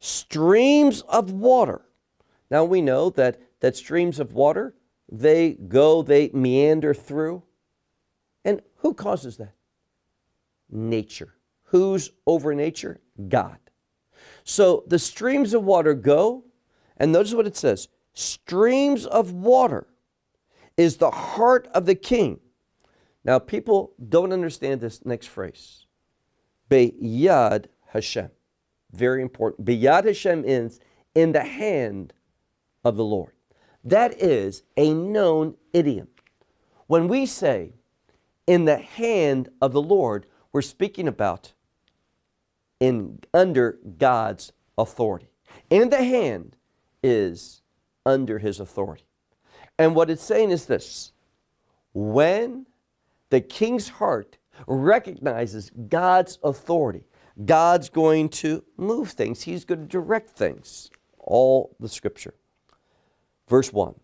Streams 0.00 1.02
of 1.02 1.30
water. 1.30 1.82
Now 2.50 2.64
we 2.64 2.82
know 2.82 3.10
that, 3.10 3.40
that 3.62 3.76
streams 3.76 4.18
of 4.18 4.34
water, 4.34 4.74
they 5.10 5.52
go, 5.52 6.02
they 6.02 6.30
meander 6.34 6.92
through. 6.92 7.44
And 8.44 8.60
who 8.78 8.92
causes 8.92 9.36
that? 9.36 9.54
Nature. 10.68 11.34
Who's 11.66 12.10
over 12.26 12.54
nature? 12.54 13.00
God. 13.28 13.58
So 14.42 14.82
the 14.88 14.98
streams 14.98 15.54
of 15.54 15.62
water 15.62 15.94
go, 15.94 16.44
and 16.96 17.12
notice 17.12 17.34
what 17.34 17.46
it 17.46 17.56
says 17.56 17.88
streams 18.14 19.06
of 19.06 19.32
water 19.32 19.86
is 20.76 20.96
the 20.96 21.10
heart 21.10 21.68
of 21.72 21.86
the 21.86 21.94
king. 21.94 22.40
Now, 23.24 23.38
people 23.38 23.92
don't 24.08 24.32
understand 24.32 24.80
this 24.80 25.04
next 25.04 25.28
phrase. 25.28 25.86
Beyad 26.68 27.68
Hashem. 27.90 28.30
Very 28.90 29.22
important. 29.22 29.64
Beyad 29.64 30.04
Hashem 30.04 30.44
is 30.44 30.80
in 31.14 31.30
the 31.30 31.44
hand 31.44 32.12
of 32.84 32.96
the 32.96 33.04
Lord. 33.04 33.32
That 33.84 34.20
is 34.20 34.62
a 34.76 34.92
known 34.92 35.56
idiom. 35.72 36.08
When 36.86 37.08
we 37.08 37.26
say 37.26 37.72
in 38.46 38.64
the 38.64 38.78
hand 38.78 39.48
of 39.60 39.72
the 39.72 39.82
Lord, 39.82 40.26
we're 40.52 40.62
speaking 40.62 41.08
about 41.08 41.52
in 42.80 43.20
under 43.32 43.78
God's 43.98 44.52
authority. 44.76 45.28
In 45.70 45.90
the 45.90 46.02
hand 46.02 46.56
is 47.02 47.62
under 48.04 48.38
his 48.38 48.60
authority. 48.60 49.04
And 49.78 49.94
what 49.94 50.10
it's 50.10 50.24
saying 50.24 50.50
is 50.50 50.66
this 50.66 51.12
when 51.92 52.66
the 53.30 53.40
king's 53.40 53.88
heart 53.88 54.36
recognizes 54.66 55.70
God's 55.88 56.38
authority, 56.42 57.04
God's 57.44 57.88
going 57.88 58.28
to 58.28 58.62
move 58.76 59.10
things, 59.10 59.42
He's 59.42 59.64
going 59.64 59.80
to 59.80 59.86
direct 59.86 60.30
things. 60.30 60.90
All 61.18 61.76
the 61.78 61.88
scripture. 61.88 62.34
Verse 63.48 63.72
1 63.72 63.94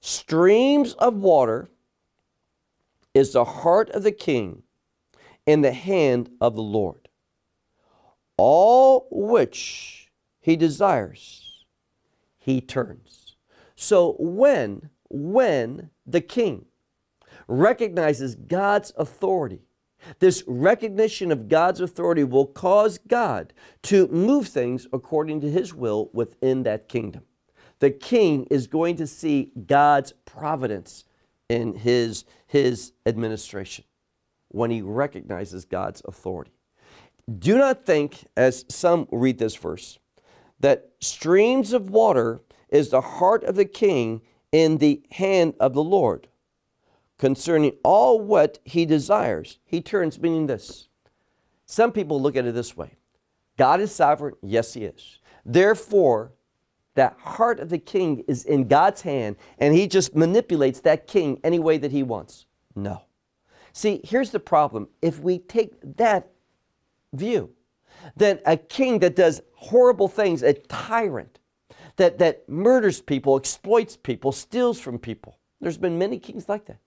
Streams 0.00 0.94
of 0.94 1.14
water 1.14 1.68
is 3.14 3.32
the 3.32 3.44
heart 3.44 3.90
of 3.90 4.02
the 4.02 4.12
king 4.12 4.62
in 5.46 5.62
the 5.62 5.72
hand 5.72 6.30
of 6.40 6.54
the 6.54 6.62
Lord. 6.62 7.08
All 8.36 9.08
which 9.10 10.10
he 10.40 10.56
desires, 10.56 11.64
he 12.38 12.60
turns. 12.60 13.36
So 13.74 14.16
when, 14.18 14.90
when 15.08 15.90
the 16.06 16.20
king 16.20 16.66
recognizes 17.48 18.34
God's 18.34 18.92
authority, 18.96 19.62
this 20.18 20.44
recognition 20.46 21.32
of 21.32 21.48
God's 21.48 21.80
authority 21.80 22.24
will 22.24 22.46
cause 22.46 22.98
God 22.98 23.52
to 23.84 24.06
move 24.08 24.48
things 24.48 24.86
according 24.92 25.40
to 25.40 25.50
his 25.50 25.74
will 25.74 26.10
within 26.12 26.62
that 26.64 26.88
kingdom. 26.88 27.22
The 27.78 27.90
king 27.90 28.46
is 28.50 28.66
going 28.66 28.96
to 28.96 29.06
see 29.06 29.52
God's 29.66 30.12
providence 30.24 31.04
in 31.48 31.74
his, 31.74 32.24
his 32.46 32.92
administration 33.04 33.84
when 34.48 34.70
he 34.70 34.82
recognizes 34.82 35.64
God's 35.64 36.02
authority. 36.06 36.52
Do 37.38 37.58
not 37.58 37.84
think, 37.84 38.24
as 38.36 38.64
some 38.68 39.08
read 39.10 39.38
this 39.38 39.56
verse, 39.56 39.98
that 40.60 40.90
streams 41.00 41.72
of 41.72 41.90
water 41.90 42.40
is 42.68 42.90
the 42.90 43.00
heart 43.00 43.44
of 43.44 43.56
the 43.56 43.64
king 43.64 44.22
in 44.52 44.78
the 44.78 45.02
hand 45.12 45.54
of 45.60 45.74
the 45.74 45.82
Lord 45.82 46.28
concerning 47.18 47.72
all 47.82 48.20
what 48.20 48.58
he 48.64 48.86
desires. 48.86 49.58
He 49.64 49.80
turns, 49.80 50.20
meaning 50.20 50.46
this. 50.46 50.88
Some 51.66 51.92
people 51.92 52.20
look 52.20 52.36
at 52.36 52.46
it 52.46 52.54
this 52.54 52.76
way 52.76 52.92
God 53.56 53.80
is 53.80 53.94
sovereign. 53.94 54.34
Yes, 54.42 54.74
he 54.74 54.84
is. 54.84 55.18
Therefore, 55.44 56.32
that 56.96 57.16
heart 57.18 57.60
of 57.60 57.70
the 57.70 57.78
king 57.78 58.24
is 58.26 58.44
in 58.44 58.68
God's 58.68 59.02
hand, 59.02 59.36
and 59.58 59.74
he 59.74 59.86
just 59.86 60.14
manipulates 60.14 60.80
that 60.80 61.06
king 61.06 61.40
any 61.44 61.58
way 61.58 61.78
that 61.78 61.92
he 61.92 62.02
wants. 62.02 62.46
No. 62.74 63.02
See, 63.72 64.00
here's 64.04 64.30
the 64.30 64.40
problem. 64.40 64.88
If 65.00 65.20
we 65.20 65.38
take 65.38 65.74
that 65.96 66.28
view, 67.12 67.50
then 68.16 68.40
a 68.44 68.56
king 68.56 68.98
that 69.00 69.16
does 69.16 69.42
horrible 69.54 70.08
things, 70.08 70.42
a 70.42 70.54
tyrant, 70.54 71.38
that, 71.96 72.18
that 72.18 72.48
murders 72.48 73.00
people, 73.00 73.36
exploits 73.36 73.96
people, 73.96 74.32
steals 74.32 74.80
from 74.80 74.98
people. 74.98 75.38
There's 75.60 75.78
been 75.78 75.98
many 75.98 76.18
kings 76.18 76.48
like 76.48 76.66
that. 76.66 76.78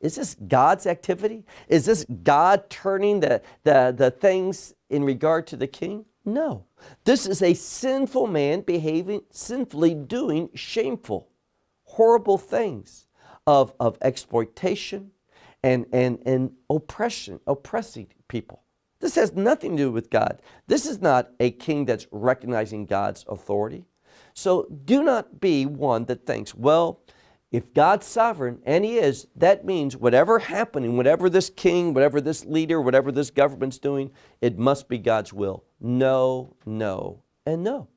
Is 0.00 0.14
this 0.14 0.34
God's 0.34 0.86
activity? 0.86 1.44
Is 1.68 1.84
this 1.84 2.06
God 2.22 2.68
turning 2.70 3.20
the, 3.20 3.42
the, 3.64 3.94
the 3.96 4.10
things 4.10 4.74
in 4.88 5.04
regard 5.04 5.46
to 5.48 5.56
the 5.56 5.66
king? 5.66 6.06
No. 6.24 6.66
This 7.04 7.26
is 7.26 7.42
a 7.42 7.54
sinful 7.54 8.26
man 8.26 8.60
behaving 8.60 9.22
sinfully, 9.30 9.94
doing 9.94 10.50
shameful, 10.54 11.28
horrible 11.84 12.38
things 12.38 13.06
of, 13.46 13.74
of 13.80 13.98
exploitation 14.02 15.12
and, 15.62 15.86
and, 15.92 16.20
and 16.26 16.52
oppression, 16.68 17.40
oppressing 17.46 18.08
people. 18.28 18.62
This 19.00 19.14
has 19.14 19.32
nothing 19.32 19.76
to 19.76 19.84
do 19.84 19.90
with 19.90 20.10
God. 20.10 20.42
This 20.66 20.86
is 20.86 21.00
not 21.00 21.30
a 21.40 21.50
king 21.50 21.86
that's 21.86 22.06
recognizing 22.10 22.84
God's 22.84 23.24
authority. 23.28 23.84
So 24.34 24.66
do 24.84 25.02
not 25.02 25.40
be 25.40 25.64
one 25.64 26.04
that 26.04 26.26
thinks, 26.26 26.54
well, 26.54 27.00
if 27.50 27.74
God's 27.74 28.06
sovereign, 28.06 28.60
and 28.64 28.84
He 28.84 28.98
is, 28.98 29.26
that 29.34 29.64
means 29.64 29.96
whatever 29.96 30.38
happening, 30.38 30.96
whatever 30.96 31.28
this 31.28 31.50
king, 31.50 31.94
whatever 31.94 32.20
this 32.20 32.44
leader, 32.44 32.80
whatever 32.80 33.10
this 33.10 33.30
government's 33.30 33.78
doing, 33.78 34.12
it 34.40 34.58
must 34.58 34.88
be 34.88 34.98
God's 34.98 35.32
will. 35.32 35.64
No, 35.80 36.56
no, 36.66 37.22
and 37.46 37.64
no. 37.64 37.88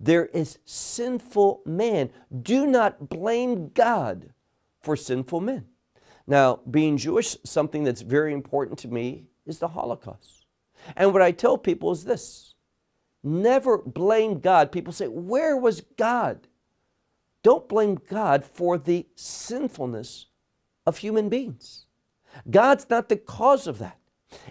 There 0.00 0.26
is 0.26 0.58
sinful 0.64 1.62
man. 1.66 2.10
Do 2.42 2.66
not 2.66 3.08
blame 3.08 3.68
God 3.68 4.32
for 4.80 4.96
sinful 4.96 5.40
men. 5.40 5.66
Now, 6.26 6.60
being 6.70 6.96
Jewish, 6.96 7.36
something 7.44 7.84
that's 7.84 8.02
very 8.02 8.32
important 8.32 8.78
to 8.80 8.88
me 8.88 9.24
is 9.46 9.58
the 9.58 9.68
Holocaust. 9.68 10.46
And 10.96 11.12
what 11.12 11.22
I 11.22 11.32
tell 11.32 11.58
people 11.58 11.90
is 11.90 12.04
this 12.04 12.54
never 13.22 13.78
blame 13.78 14.38
God. 14.38 14.70
People 14.70 14.92
say, 14.92 15.08
Where 15.08 15.56
was 15.56 15.80
God? 15.96 16.46
Don't 17.42 17.68
blame 17.68 17.98
God 18.08 18.44
for 18.44 18.78
the 18.78 19.06
sinfulness 19.14 20.26
of 20.86 20.98
human 20.98 21.28
beings. 21.28 21.86
God's 22.48 22.88
not 22.90 23.08
the 23.08 23.16
cause 23.16 23.66
of 23.66 23.78
that. 23.78 23.98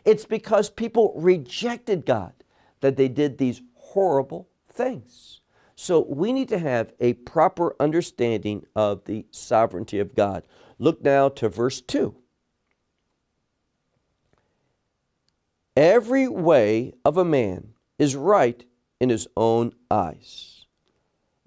It's 0.06 0.26
because 0.26 0.70
people 0.70 1.14
rejected 1.16 2.06
God 2.06 2.34
that 2.82 2.98
they 2.98 3.08
did 3.08 3.38
these 3.38 3.62
horrible 3.76 4.48
things. 4.68 5.42
So 5.76 6.06
we 6.08 6.34
need 6.34 6.50
to 6.50 6.60
have 6.60 6.94
a 7.00 7.14
proper 7.14 7.76
understanding 7.80 8.66
of 8.76 9.06
the 9.06 9.26
sovereignty 9.32 10.00
of 10.00 10.16
God. 10.16 10.48
Look 10.80 11.04
now 11.04 11.30
to 11.30 11.50
verse 11.50 11.82
2. 11.82 12.16
Every 15.76 16.28
way 16.28 16.94
of 17.06 17.18
a 17.18 17.26
man 17.26 17.74
is 18.00 18.16
right 18.16 18.66
in 19.00 19.10
his 19.10 19.28
own 19.38 19.74
eyes, 19.92 20.66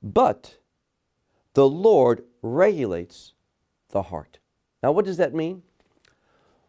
but 0.01 0.59
the 1.55 1.69
Lord 1.69 2.23
regulates 2.41 3.33
the 3.89 4.03
heart. 4.03 4.39
Now, 4.83 4.93
what 4.93 5.05
does 5.05 5.17
that 5.17 5.35
mean? 5.35 5.63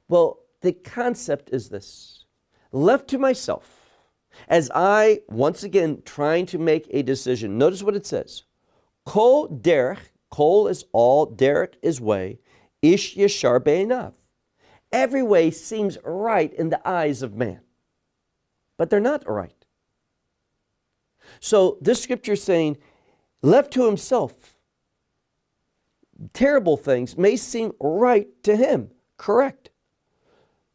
Well, 0.10 0.40
the 0.62 0.74
concept 0.74 1.50
is 1.52 1.70
this 1.70 2.26
left 2.72 3.08
to 3.10 3.18
myself, 3.18 3.80
as 4.48 4.72
I, 4.74 5.22
once 5.28 5.64
again, 5.64 6.04
trying 6.06 6.46
to 6.48 6.58
make 6.58 6.88
a 6.90 7.04
decision, 7.04 7.58
notice 7.58 7.84
what 7.84 7.96
it 7.96 8.06
says. 8.06 8.44
Kol 9.06 9.50
derech, 9.50 10.12
kol 10.30 10.68
is 10.68 10.86
all, 10.94 11.28
derech 11.28 11.74
is 11.82 12.00
way, 12.00 12.40
ish 12.82 13.16
yeshar 13.16 13.64
be'enav. 13.64 14.14
Every 14.92 15.24
way 15.24 15.52
seems 15.52 15.98
right 16.04 16.54
in 16.54 16.70
the 16.70 16.88
eyes 16.88 17.22
of 17.22 17.36
man, 17.36 17.62
but 18.78 18.90
they're 18.90 19.00
not 19.00 19.28
right. 19.30 19.66
So 21.40 21.78
this 21.82 22.02
scripture 22.02 22.34
is 22.34 22.44
saying, 22.44 22.78
left 23.42 23.72
to 23.74 23.86
himself, 23.86 24.56
terrible 26.34 26.78
things 26.78 27.18
may 27.18 27.36
seem 27.36 27.72
right 27.80 28.28
to 28.44 28.56
him, 28.56 28.92
correct. 29.18 29.71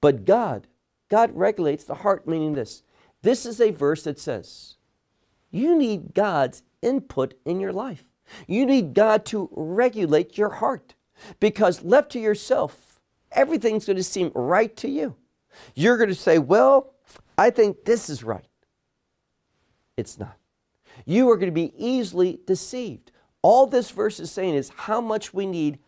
But 0.07 0.25
God, 0.25 0.69
God 1.09 1.33
regulates 1.35 1.83
the 1.83 1.97
heart, 1.97 2.29
meaning 2.29 2.53
this. 2.53 2.85
This 3.23 3.45
is 3.45 3.61
a 3.61 3.73
verse 3.73 4.05
that 4.05 4.21
says, 4.21 4.77
you 5.51 5.77
need 5.77 6.15
God's 6.15 6.63
input 6.81 7.35
in 7.45 7.59
your 7.59 7.73
life. 7.73 8.05
You 8.47 8.67
need 8.67 8.95
God 8.95 9.25
to 9.25 9.49
regulate 9.51 10.39
your 10.39 10.51
heart 10.51 10.95
because 11.41 11.83
left 11.83 12.13
to 12.13 12.21
yourself, 12.21 13.01
everything's 13.33 13.85
going 13.85 13.97
to 13.97 14.05
seem 14.05 14.31
right 14.33 14.77
to 14.77 14.89
you. 14.89 15.17
You're 15.75 15.97
going 15.97 16.09
to 16.09 16.15
say, 16.15 16.39
Well, 16.39 16.95
I 17.37 17.51
think 17.51 17.85
this 17.85 18.09
is 18.09 18.23
right. 18.23 18.47
It's 19.97 20.21
not. 20.21 20.37
You 21.05 21.29
are 21.31 21.37
going 21.37 21.53
to 21.53 21.53
be 21.53 21.73
easily 21.77 22.39
deceived. 22.47 23.11
All 23.43 23.67
this 23.67 23.91
verse 23.91 24.21
is 24.21 24.31
saying 24.31 24.55
is 24.55 24.71
how 24.77 25.01
much 25.01 25.35
we 25.35 25.47
need 25.47 25.81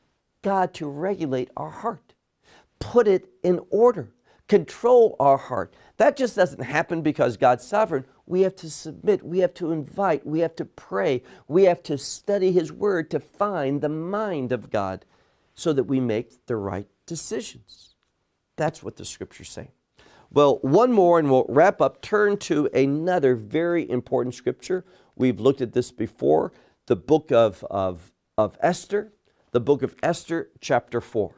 God 0.43 0.75
to 0.75 0.89
regulate 0.89 1.51
our 1.57 1.71
heart, 1.71 2.08
put 2.79 3.09
it 3.09 3.29
in 3.43 3.61
order, 3.71 4.13
control 4.49 5.17
our 5.19 5.37
heart. 5.37 5.75
That 5.97 6.17
just 6.17 6.37
doesn't 6.37 6.63
happen 6.63 7.03
because 7.03 7.37
God's 7.37 7.67
sovereign. 7.67 8.05
We 8.27 8.43
have 8.43 8.57
to 8.57 8.71
submit, 8.71 9.25
we 9.25 9.39
have 9.39 9.55
to 9.55 9.73
invite, 9.73 10.27
we 10.27 10.41
have 10.41 10.55
to 10.57 10.65
pray, 10.65 11.23
we 11.47 11.65
have 11.65 11.83
to 11.85 11.97
study 11.97 12.53
His 12.53 12.73
Word 12.73 13.11
to 13.11 13.21
find 13.21 13.81
the 13.81 13.89
mind 13.89 14.53
of 14.53 14.71
God 14.71 15.05
so 15.55 15.73
that 15.73 15.85
we 15.85 15.99
make 15.99 16.47
the 16.47 16.57
right 16.57 16.87
decisions. 17.07 17.95
That's 18.57 18.83
what 18.83 18.97
the 18.97 19.05
scripture's 19.05 19.51
say. 19.51 19.71
Well, 20.31 20.59
one 20.61 20.93
more 20.93 21.19
and 21.19 21.31
we'll 21.31 21.47
wrap 21.49 21.81
up. 21.81 22.03
Turn 22.03 22.37
to 22.39 22.67
another 22.75 23.35
very 23.35 23.89
important 23.89 24.35
scripture. 24.35 24.85
We've 25.17 25.41
looked 25.41 25.61
at 25.61 25.73
this 25.73 25.91
before 25.91 26.53
the 26.87 26.97
book 26.97 27.33
of, 27.33 27.65
of, 27.71 28.13
of 28.37 28.57
Esther, 28.61 29.13
the 29.53 29.61
book 29.61 29.83
of 29.83 29.95
Esther, 30.03 30.51
chapter 30.61 31.01
4. 31.01 31.38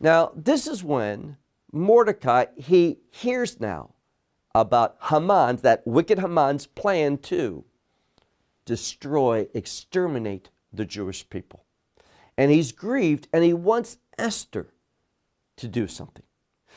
Now, 0.00 0.32
this 0.34 0.66
is 0.66 0.84
when 0.84 1.36
Mordecai, 1.72 2.46
he 2.56 2.98
hears 3.10 3.60
now 3.60 3.90
about 4.54 4.96
Haman's, 5.10 5.62
that 5.62 5.86
wicked 5.86 6.18
Haman's 6.18 6.66
plan 6.66 7.18
to 7.18 7.64
destroy, 8.64 9.48
exterminate 9.54 10.50
the 10.72 10.84
Jewish 10.84 11.28
people. 11.28 11.64
And 12.36 12.50
he's 12.50 12.72
grieved 12.72 13.28
and 13.32 13.42
he 13.42 13.52
wants 13.52 13.98
Esther 14.18 14.68
to 15.56 15.68
do 15.68 15.88
something. 15.88 16.24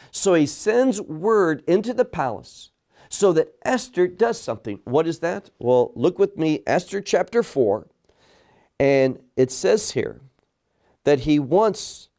So 0.10 0.34
he 0.34 0.46
sends 0.46 1.00
word 1.00 1.64
into 1.68 1.94
the 1.94 2.06
palace 2.06 2.72
so 3.10 3.34
that 3.34 3.54
Esther 3.64 4.08
does 4.08 4.40
something. 4.40 4.80
What 4.86 5.06
is 5.06 5.20
that? 5.20 5.50
Well, 5.60 5.92
look 5.96 6.18
with 6.18 6.38
me, 6.38 6.64
Esther 6.66 7.02
chapter 7.02 7.44
4, 7.44 7.88
and 8.80 9.20
it 9.36 9.52
says 9.52 9.92
here 9.92 10.22
that 11.04 11.22
he 11.22 11.38
wants 11.38 12.10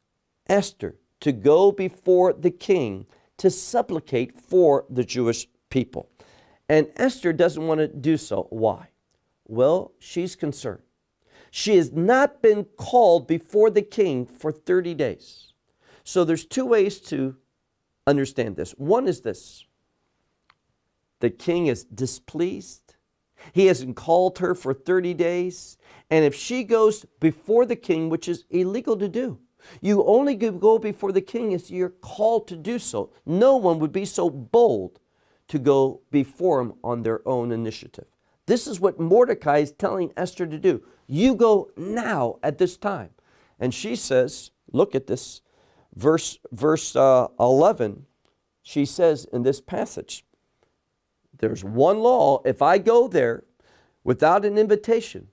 Esther 0.53 0.97
to 1.21 1.33
go 1.33 1.73
before 1.73 2.35
the 2.35 2.51
king 2.51 3.07
to 3.39 3.49
supplicate 3.49 4.39
for 4.39 4.85
the 4.91 5.03
Jewish 5.03 5.49
people. 5.71 6.11
And 6.69 6.89
Esther 6.97 7.33
doesn't 7.33 7.67
want 7.67 7.79
to 7.79 7.89
do 7.89 8.19
so. 8.19 8.49
Why? 8.51 8.89
Well, 9.49 9.93
she's 9.99 10.37
concerned. 10.37 10.83
She 11.51 11.77
has 11.77 11.93
not 11.93 12.43
been 12.43 12.65
called 12.77 13.27
before 13.27 13.71
the 13.71 13.83
king 13.83 14.27
for 14.27 14.53
30 14.53 14.95
days. 14.95 15.55
So 16.05 16.25
there's 16.25 16.45
two 16.45 16.67
ways 16.67 17.01
to 17.03 17.37
understand 18.07 18.57
this. 18.57 18.73
One 18.73 19.09
is 19.09 19.23
this 19.23 19.65
the 21.21 21.31
king 21.31 21.67
is 21.67 21.85
displeased. 21.85 22.95
He 23.53 23.67
hasn't 23.67 23.97
called 23.97 24.39
her 24.39 24.55
for 24.55 24.75
30 24.75 25.15
days. 25.15 25.79
And 26.11 26.25
if 26.25 26.35
she 26.35 26.63
goes 26.63 27.07
before 27.21 27.65
the 27.65 27.77
king, 27.77 28.09
which 28.09 28.29
is 28.29 28.45
illegal 28.51 28.97
to 28.99 29.09
do, 29.09 29.39
you 29.81 30.05
only 30.05 30.35
go 30.35 30.79
before 30.79 31.13
the 31.13 31.21
king 31.21 31.53
if 31.53 31.71
you're 31.71 31.89
called 31.89 32.49
to 32.49 32.57
do 32.57 32.79
so. 32.79 33.11
No 33.25 33.57
one 33.57 33.79
would 33.79 33.93
be 33.93 34.05
so 34.05 34.31
bold 34.31 35.01
to 35.49 35.59
go 35.59 36.01
before 36.11 36.61
him 36.61 36.75
on 36.83 37.03
their 37.03 37.27
own 37.27 37.53
initiative. 37.53 38.07
This 38.47 38.67
is 38.67 38.81
what 38.81 38.99
Mordecai 38.99 39.59
is 39.59 39.73
telling 39.73 40.13
Esther 40.17 40.47
to 40.47 40.59
do. 40.59 40.83
You 41.07 41.35
go 41.35 41.71
now 41.77 42.39
at 42.43 42.59
this 42.59 42.77
time. 42.77 43.11
And 43.59 43.73
she 43.73 43.95
says, 43.95 44.51
look 44.73 44.95
at 44.95 45.07
this, 45.07 45.43
verse, 45.95 46.39
verse 46.51 46.97
uh, 46.97 47.29
11. 47.39 48.07
She 48.63 48.85
says 48.85 49.27
in 49.33 49.43
this 49.43 49.61
passage, 49.61 50.25
there's 51.39 51.65
one 51.65 51.99
law. 51.99 52.41
If 52.45 52.63
I 52.63 52.79
go 52.79 53.09
there 53.09 53.45
without 54.05 54.45
an 54.45 54.59
invitation, 54.59 55.29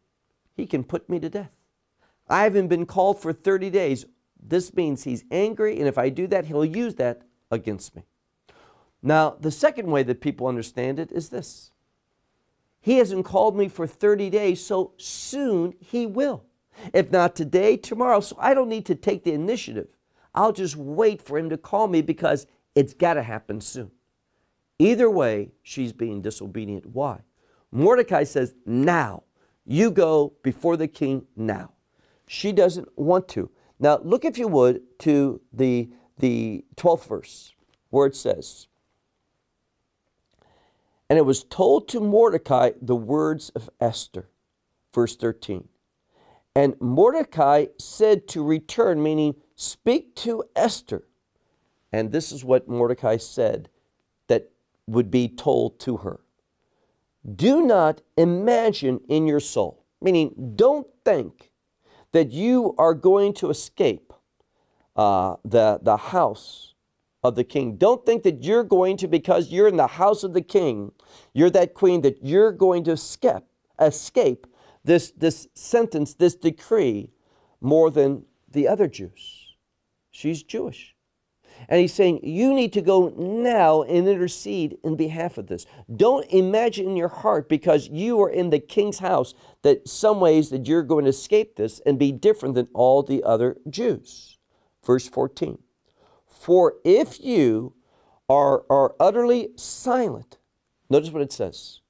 he 0.56 0.66
can 0.66 0.84
put 0.84 1.10
me 1.10 1.20
to 1.20 1.30
death. 1.30 1.52
I 2.28 2.44
haven't 2.44 2.68
been 2.68 2.86
called 2.86 3.22
for 3.22 3.34
30 3.34 3.70
days. 3.70 4.06
This 4.42 4.74
means 4.74 5.04
he's 5.04 5.24
angry, 5.32 5.78
and 5.78 5.88
if 5.88 5.98
I 5.98 6.10
do 6.10 6.28
that, 6.28 6.46
he'll 6.46 6.66
use 6.66 6.96
that 6.96 7.24
against 7.52 7.96
me. 7.96 8.04
Now, 9.02 9.36
the 9.40 9.52
second 9.52 9.90
way 9.90 10.04
that 10.04 10.22
people 10.22 10.48
understand 10.48 11.00
it 11.00 11.12
is 11.12 11.30
this 11.30 11.72
He 12.82 12.98
hasn't 12.98 13.26
called 13.26 13.58
me 13.58 13.68
for 13.68 13.88
30 13.88 14.30
days, 14.30 14.64
so 14.66 14.94
soon 14.98 15.74
he 15.80 16.06
will. 16.06 16.46
If 16.94 17.12
not 17.12 17.36
today, 17.36 17.76
tomorrow. 17.76 18.22
So 18.22 18.38
I 18.40 18.54
don't 18.54 18.70
need 18.70 18.86
to 18.86 18.96
take 18.96 19.24
the 19.24 19.34
initiative. 19.34 19.88
I'll 20.34 20.54
just 20.54 20.76
wait 20.76 21.22
for 21.22 21.38
him 21.38 21.50
to 21.50 21.58
call 21.58 21.88
me 21.88 22.02
because 22.02 22.48
it's 22.76 22.94
got 22.94 23.16
to 23.16 23.24
happen 23.24 23.60
soon. 23.60 23.92
Either 24.78 25.10
way, 25.10 25.52
she's 25.62 25.92
being 25.92 26.22
disobedient. 26.22 26.86
Why? 26.86 27.20
Mordecai 27.72 28.24
says, 28.24 28.56
Now. 28.66 29.24
You 29.72 29.92
go 29.92 30.34
before 30.42 30.78
the 30.78 30.88
king 30.88 31.28
now. 31.36 31.74
She 32.26 32.52
doesn't 32.52 32.88
want 32.98 33.28
to. 33.30 33.52
Now, 33.80 34.00
look, 34.04 34.26
if 34.26 34.38
you 34.38 34.48
would, 34.48 34.82
to 35.00 35.42
the, 35.54 35.90
the 36.18 36.66
12th 36.76 37.08
verse, 37.08 37.54
where 37.90 38.06
it 38.06 38.16
says, 38.16 38.68
And 41.10 41.18
it 41.18 41.26
was 41.26 41.44
told 41.44 41.88
to 41.90 42.00
Mordecai 42.00 42.72
the 42.82 42.96
words 42.96 43.50
of 43.50 43.70
Esther. 43.80 44.30
Verse 44.94 45.16
13. 45.16 45.68
And 46.56 46.76
Mordecai 46.82 47.68
said 47.78 48.28
to 48.30 48.44
return, 48.44 49.02
meaning, 49.02 49.36
speak 49.56 50.16
to 50.16 50.44
Esther. 50.56 51.04
And 51.92 52.12
this 52.12 52.32
is 52.32 52.44
what 52.44 52.68
Mordecai 52.68 53.18
said 53.18 53.70
that 54.28 54.52
would 54.88 55.10
be 55.10 55.28
told 55.28 55.80
to 55.82 55.98
her. 55.98 56.20
Do 57.36 57.62
not 57.62 58.02
imagine 58.18 59.02
in 59.08 59.28
your 59.28 59.40
soul, 59.40 59.86
meaning 60.02 60.54
don't 60.56 60.88
think 61.06 61.49
that 62.12 62.32
you 62.32 62.76
are 62.78 62.94
going 62.94 63.34
to 63.34 63.50
escape 63.50 64.14
uh, 64.96 65.36
the, 65.46 65.80
the 65.82 65.98
house 65.98 66.74
of 67.24 67.36
the 67.36 67.44
king. 67.44 67.76
Don't 67.76 68.06
think 68.06 68.24
that 68.24 68.44
you're 68.44 68.64
going 68.64 68.98
to, 68.98 69.08
because 69.08 69.50
you're 69.50 69.68
in 69.68 69.78
the 69.78 69.88
house 69.88 70.24
of 70.24 70.34
the 70.34 70.42
king, 70.42 70.92
you're 71.34 71.50
that 71.50 71.74
queen, 71.74 72.02
that 72.02 72.24
you're 72.24 72.52
going 72.52 72.84
to 72.86 72.92
escape, 72.92 73.44
escape 73.80 74.48
this, 74.84 75.12
this 75.12 75.48
sentence, 75.54 76.14
this 76.14 76.36
decree, 76.36 77.12
more 77.62 77.92
than 77.92 78.24
the 78.50 78.68
other 78.68 78.88
Jews. 78.88 79.56
She's 80.12 80.44
Jewish. 80.44 80.96
And 81.68 81.80
he's 81.80 81.94
saying, 81.94 82.22
you 82.24 82.54
need 82.54 82.74
to 82.74 82.82
go 82.82 83.10
now 83.18 83.84
and 83.84 84.08
intercede 84.08 84.78
in 84.84 84.96
behalf 84.96 85.38
of 85.38 85.48
this. 85.48 85.66
Don't 85.96 86.26
imagine 86.32 86.88
in 86.88 86.96
your 86.96 87.10
heart 87.10 87.50
because 87.50 87.90
you 87.90 88.22
are 88.22 88.30
in 88.30 88.50
the 88.50 88.60
king's 88.60 89.00
house 89.00 89.34
that 89.62 89.88
some 89.88 90.20
ways 90.20 90.50
that 90.50 90.68
you're 90.68 90.84
going 90.84 91.04
to 91.06 91.10
escape 91.10 91.56
this 91.56 91.80
and 91.86 92.00
be 92.00 92.12
different 92.12 92.56
than 92.56 92.68
all 92.74 93.04
the 93.04 93.24
other 93.24 93.58
Jews. 93.70 94.38
Verse 94.86 95.08
14. 95.08 95.60
For 96.28 96.76
if 96.86 97.20
you 97.20 97.74
are, 98.30 98.64
are 98.70 98.96
utterly 99.00 99.50
silent, 99.56 100.38
notice 100.90 101.12
what 101.12 101.22
it 101.22 101.34
says. 101.34 101.82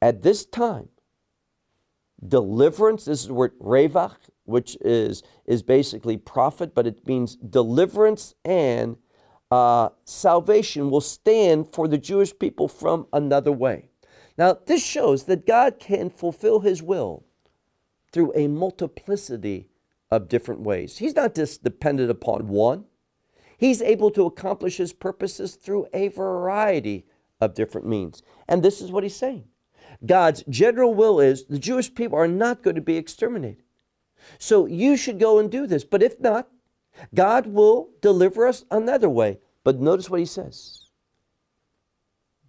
At 0.00 0.22
this 0.22 0.46
time, 0.46 0.88
deliverance. 2.26 3.04
This 3.04 3.22
is 3.22 3.26
the 3.28 3.34
word 3.34 3.58
revach, 3.58 4.16
which 4.50 4.76
is, 4.80 5.22
is 5.46 5.62
basically 5.62 6.16
profit, 6.16 6.74
but 6.74 6.86
it 6.86 7.06
means 7.06 7.36
deliverance 7.36 8.34
and 8.44 8.96
uh, 9.50 9.88
salvation 10.04 10.90
will 10.90 11.00
stand 11.00 11.72
for 11.72 11.88
the 11.88 11.98
Jewish 11.98 12.38
people 12.38 12.68
from 12.68 13.06
another 13.12 13.52
way. 13.52 13.88
Now, 14.38 14.56
this 14.66 14.84
shows 14.84 15.24
that 15.24 15.46
God 15.46 15.78
can 15.78 16.10
fulfill 16.10 16.60
his 16.60 16.82
will 16.82 17.24
through 18.12 18.32
a 18.34 18.48
multiplicity 18.48 19.68
of 20.10 20.28
different 20.28 20.60
ways. 20.60 20.98
He's 20.98 21.14
not 21.14 21.34
just 21.34 21.62
dependent 21.62 22.10
upon 22.10 22.48
one, 22.48 22.84
he's 23.58 23.82
able 23.82 24.10
to 24.12 24.26
accomplish 24.26 24.78
his 24.78 24.92
purposes 24.92 25.54
through 25.54 25.86
a 25.92 26.08
variety 26.08 27.06
of 27.40 27.54
different 27.54 27.86
means. 27.86 28.22
And 28.48 28.62
this 28.62 28.80
is 28.80 28.90
what 28.90 29.02
he's 29.02 29.16
saying 29.16 29.44
God's 30.04 30.44
general 30.48 30.94
will 30.94 31.20
is 31.20 31.44
the 31.44 31.58
Jewish 31.58 31.94
people 31.94 32.18
are 32.18 32.28
not 32.28 32.62
going 32.62 32.76
to 32.76 32.82
be 32.82 32.96
exterminated. 32.96 33.62
So 34.38 34.66
you 34.66 34.96
should 34.96 35.18
go 35.18 35.38
and 35.38 35.50
do 35.50 35.66
this. 35.66 35.84
But 35.84 36.02
if 36.02 36.20
not, 36.20 36.48
God 37.14 37.46
will 37.46 37.90
deliver 38.00 38.46
us 38.46 38.64
another 38.70 39.08
way. 39.08 39.38
But 39.64 39.80
notice 39.80 40.10
what 40.10 40.20
he 40.20 40.26
says. 40.26 40.86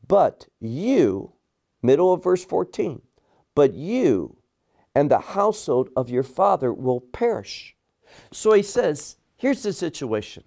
But 0.07 0.47
you, 0.59 1.33
middle 1.81 2.13
of 2.13 2.23
verse 2.23 2.43
14, 2.43 3.01
but 3.55 3.73
you 3.73 4.37
and 4.93 5.09
the 5.09 5.19
household 5.19 5.89
of 5.95 6.09
your 6.09 6.23
father 6.23 6.73
will 6.73 6.99
perish. 6.99 7.75
So 8.31 8.53
he 8.53 8.63
says, 8.63 9.17
here's 9.37 9.63
the 9.63 9.73
situation 9.73 10.43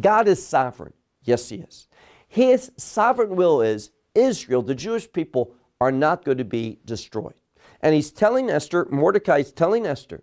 God 0.00 0.28
is 0.28 0.44
sovereign. 0.44 0.92
Yes, 1.22 1.48
he 1.48 1.56
is. 1.56 1.86
His 2.26 2.72
sovereign 2.76 3.36
will 3.36 3.62
is 3.62 3.90
Israel, 4.14 4.62
the 4.62 4.74
Jewish 4.74 5.10
people, 5.10 5.54
are 5.80 5.92
not 5.92 6.24
going 6.24 6.38
to 6.38 6.44
be 6.44 6.78
destroyed. 6.84 7.34
And 7.80 7.94
he's 7.94 8.10
telling 8.10 8.50
Esther, 8.50 8.86
Mordecai 8.90 9.38
is 9.38 9.52
telling 9.52 9.86
Esther, 9.86 10.22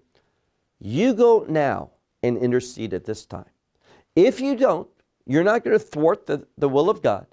you 0.79 1.13
go 1.13 1.45
now 1.47 1.91
and 2.21 2.38
intercede 2.38 2.93
at 2.93 3.05
this 3.05 3.25
time. 3.25 3.49
If 4.15 4.39
you 4.39 4.55
don't, 4.55 4.88
you're 5.25 5.43
not 5.43 5.63
going 5.63 5.77
to 5.77 5.83
thwart 5.83 6.25
the, 6.25 6.47
the 6.57 6.69
will 6.69 6.89
of 6.89 7.01
God. 7.01 7.27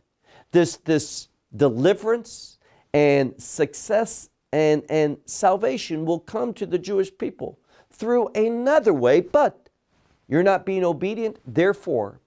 This, 0.53 0.77
this 0.77 1.29
deliverance 1.55 2.59
and 2.93 3.41
success 3.41 4.29
and, 4.53 4.83
and 4.89 5.19
salvation 5.25 6.05
will 6.05 6.21
come 6.21 6.53
to 6.55 6.67
the 6.67 6.79
Jewish 6.79 7.17
people 7.17 7.59
through 7.91 8.29
another 8.29 8.93
way, 8.93 9.21
but 9.21 9.69
you're 10.29 10.43
not 10.43 10.67
being 10.67 10.85
obedient. 10.85 11.39
Therefore, 11.47 12.21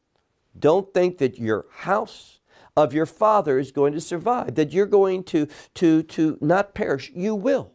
don't 0.58 0.94
think 0.94 1.18
that 1.20 1.38
your 1.38 1.66
house 1.70 2.40
of 2.78 2.94
your 2.94 3.06
father 3.06 3.58
is 3.58 3.72
going 3.72 3.94
to 3.94 4.02
survive, 4.02 4.56
that 4.56 4.74
you're 4.74 4.86
going 4.86 5.24
to, 5.24 5.48
to, 5.76 6.04
to 6.04 6.38
not 6.42 6.74
perish. 6.74 7.12
You 7.16 7.36
will 7.36 7.72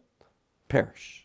perish. 0.67 1.20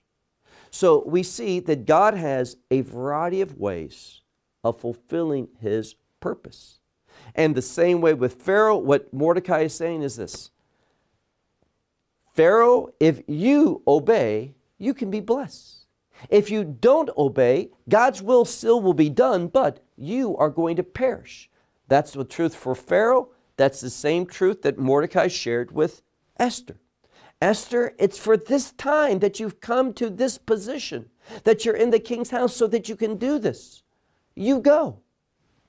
So 0.77 1.03
we 1.07 1.23
see 1.23 1.59
that 1.61 1.87
God 1.87 2.13
has 2.13 2.59
a 2.71 2.83
variety 2.83 3.41
of 3.41 3.57
ways 3.57 4.21
of 4.63 4.79
fulfilling 4.79 5.49
his 5.59 5.95
purpose. 6.21 6.81
And 7.35 7.55
the 7.55 7.63
same 7.63 8.03
way 8.03 8.13
with 8.13 8.43
Pharaoh, 8.43 8.77
what 8.77 9.11
Mordecai 9.11 9.63
is 9.63 9.75
saying 9.75 10.03
is 10.03 10.17
this 10.17 10.51
Pharaoh, 12.35 12.91
if 13.01 13.23
you 13.27 13.81
obey, 13.89 14.55
you 14.77 14.93
can 14.93 15.11
be 15.11 15.21
blessed. 15.21 15.87
If 16.29 16.51
you 16.51 16.63
don't 16.63 17.09
obey, 17.17 17.71
God's 17.89 18.21
will 18.21 18.45
still 18.45 18.83
will 18.83 18.93
be 18.93 19.09
done, 19.09 19.47
but 19.49 19.83
you 19.97 20.37
are 20.37 20.51
going 20.51 20.77
to 20.77 20.83
perish. 20.83 21.49
That's 21.89 22.13
the 22.13 22.23
truth 22.23 22.55
for 22.55 22.75
Pharaoh. 22.75 23.31
That's 23.57 23.81
the 23.81 23.89
same 23.89 24.27
truth 24.27 24.61
that 24.61 24.79
Mordecai 24.79 25.29
shared 25.29 25.73
with 25.73 26.03
Esther. 26.39 26.77
Esther, 27.41 27.95
it's 27.99 28.19
for 28.19 28.37
this 28.37 28.73
time 28.73 29.19
that 29.19 29.39
you've 29.39 29.61
come 29.61 29.93
to 29.95 30.09
this 30.09 30.39
position, 30.39 31.11
that 31.45 31.65
you're 31.65 31.77
in 31.77 31.91
the 31.91 31.99
king's 31.99 32.31
house 32.31 32.57
so 32.57 32.67
that 32.67 32.89
you 32.89 32.97
can 32.97 33.17
do 33.17 33.39
this. 33.39 33.83
You 34.35 34.61
go. 34.61 35.01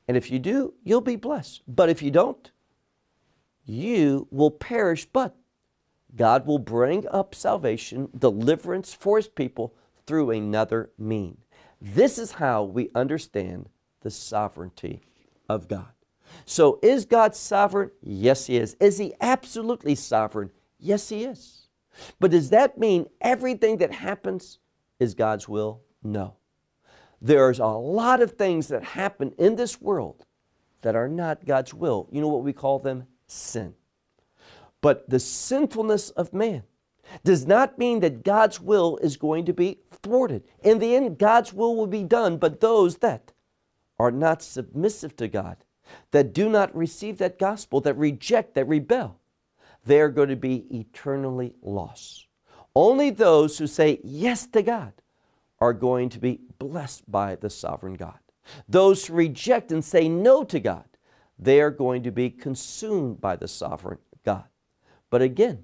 And 0.08 0.15
if 0.15 0.32
you 0.32 0.39
do, 0.39 0.73
you'll 0.84 1.01
be 1.01 1.17
blessed. 1.17 1.63
But 1.67 1.89
if 1.89 2.01
you 2.01 2.12
don't, 2.12 2.51
you 3.65 4.27
will 4.32 4.51
perish. 4.51 5.06
But 5.06 5.36
God 6.15 6.47
will 6.47 6.60
bring 6.60 7.06
up 7.10 7.36
salvation, 7.36 8.10
deliverance 8.17 8.93
for 8.93 9.17
his 9.17 9.27
people 9.27 9.75
through 10.06 10.32
another 10.32 10.91
mean. 10.97 11.38
This 11.82 12.17
is 12.17 12.34
how 12.34 12.63
we 12.63 12.89
understand 12.95 13.69
the 14.01 14.10
sovereignty 14.10 15.01
of 15.49 15.67
God. 15.67 15.88
So, 16.45 16.80
is 16.82 17.06
God 17.06 17.36
sovereign? 17.36 17.91
Yes, 18.01 18.47
He 18.47 18.58
is. 18.58 18.75
Is 18.80 18.97
He 18.97 19.13
absolutely 19.21 19.95
sovereign? 19.95 20.51
Yes, 20.80 21.10
He 21.10 21.24
is. 21.24 21.68
But 22.20 22.32
does 22.32 22.50
that 22.52 22.78
mean 22.78 23.08
everything 23.22 23.78
that 23.78 23.92
happens 23.92 24.60
is 25.00 25.13
God's 25.13 25.48
will? 25.48 25.82
No. 26.04 26.36
There's 27.22 27.60
a 27.60 27.66
lot 27.66 28.22
of 28.22 28.34
things 28.34 28.68
that 28.68 28.84
happen 28.84 29.34
in 29.38 29.56
this 29.56 29.82
world 29.82 30.26
that 30.82 30.96
are 30.96 31.10
not 31.10 31.46
God's 31.46 31.74
will. 31.74 32.08
You 32.12 32.22
know 32.22 32.28
what 32.28 32.44
we 32.44 32.54
call 32.54 32.80
them? 32.80 33.08
Sin. 33.26 33.74
But 34.82 35.10
the 35.10 35.20
sinfulness 35.20 36.12
of 36.12 36.34
man 36.34 36.63
does 37.24 37.48
not 37.48 37.80
mean 37.80 38.02
that 38.02 38.24
God's 38.24 38.62
will 38.62 38.98
is 38.98 39.18
going 39.18 39.46
to 39.46 39.54
be 39.54 39.80
thwarted. 39.92 40.44
In 40.62 40.80
the 40.80 40.96
end, 40.96 41.18
God's 41.18 41.54
will 41.54 41.76
will 41.76 41.88
be 41.88 42.04
done, 42.04 42.38
but 42.38 42.60
those 42.60 42.98
that 42.98 43.32
are 43.98 44.12
not 44.12 44.42
submissive 44.42 45.16
to 45.16 45.28
God, 45.28 45.58
that 46.12 46.34
do 46.34 46.50
not 46.50 46.76
receive 46.76 47.18
that 47.18 47.40
gospel, 47.40 47.82
that 47.82 47.98
reject, 47.98 48.54
that 48.54 48.68
rebel, 48.68 49.20
they 49.88 50.02
are 50.02 50.10
going 50.10 50.30
to 50.30 50.36
be 50.36 50.65
eternally 50.69 51.54
lost. 51.62 52.28
Only 52.76 53.10
those 53.10 53.58
who 53.58 53.67
say 53.67 54.00
yes 54.04 54.45
to 54.47 54.62
God 54.62 54.93
are 55.60 55.73
going 55.73 56.10
to 56.10 56.19
be 56.19 56.41
blessed 56.60 57.10
by 57.10 57.36
the 57.36 57.50
sovereign 57.50 57.95
God. 57.95 58.19
Those 58.67 59.06
who 59.06 59.13
reject 59.13 59.71
and 59.71 59.84
say 59.84 60.08
no 60.08 60.43
to 60.43 60.60
God, 60.60 60.86
they 61.39 61.62
are 61.62 61.71
going 61.71 62.04
to 62.04 62.12
be 62.12 62.30
consumed 62.30 63.19
by 63.19 63.36
the 63.36 63.47
sovereign 63.47 64.00
God. 64.23 64.45
But 65.10 65.21
again, 65.21 65.63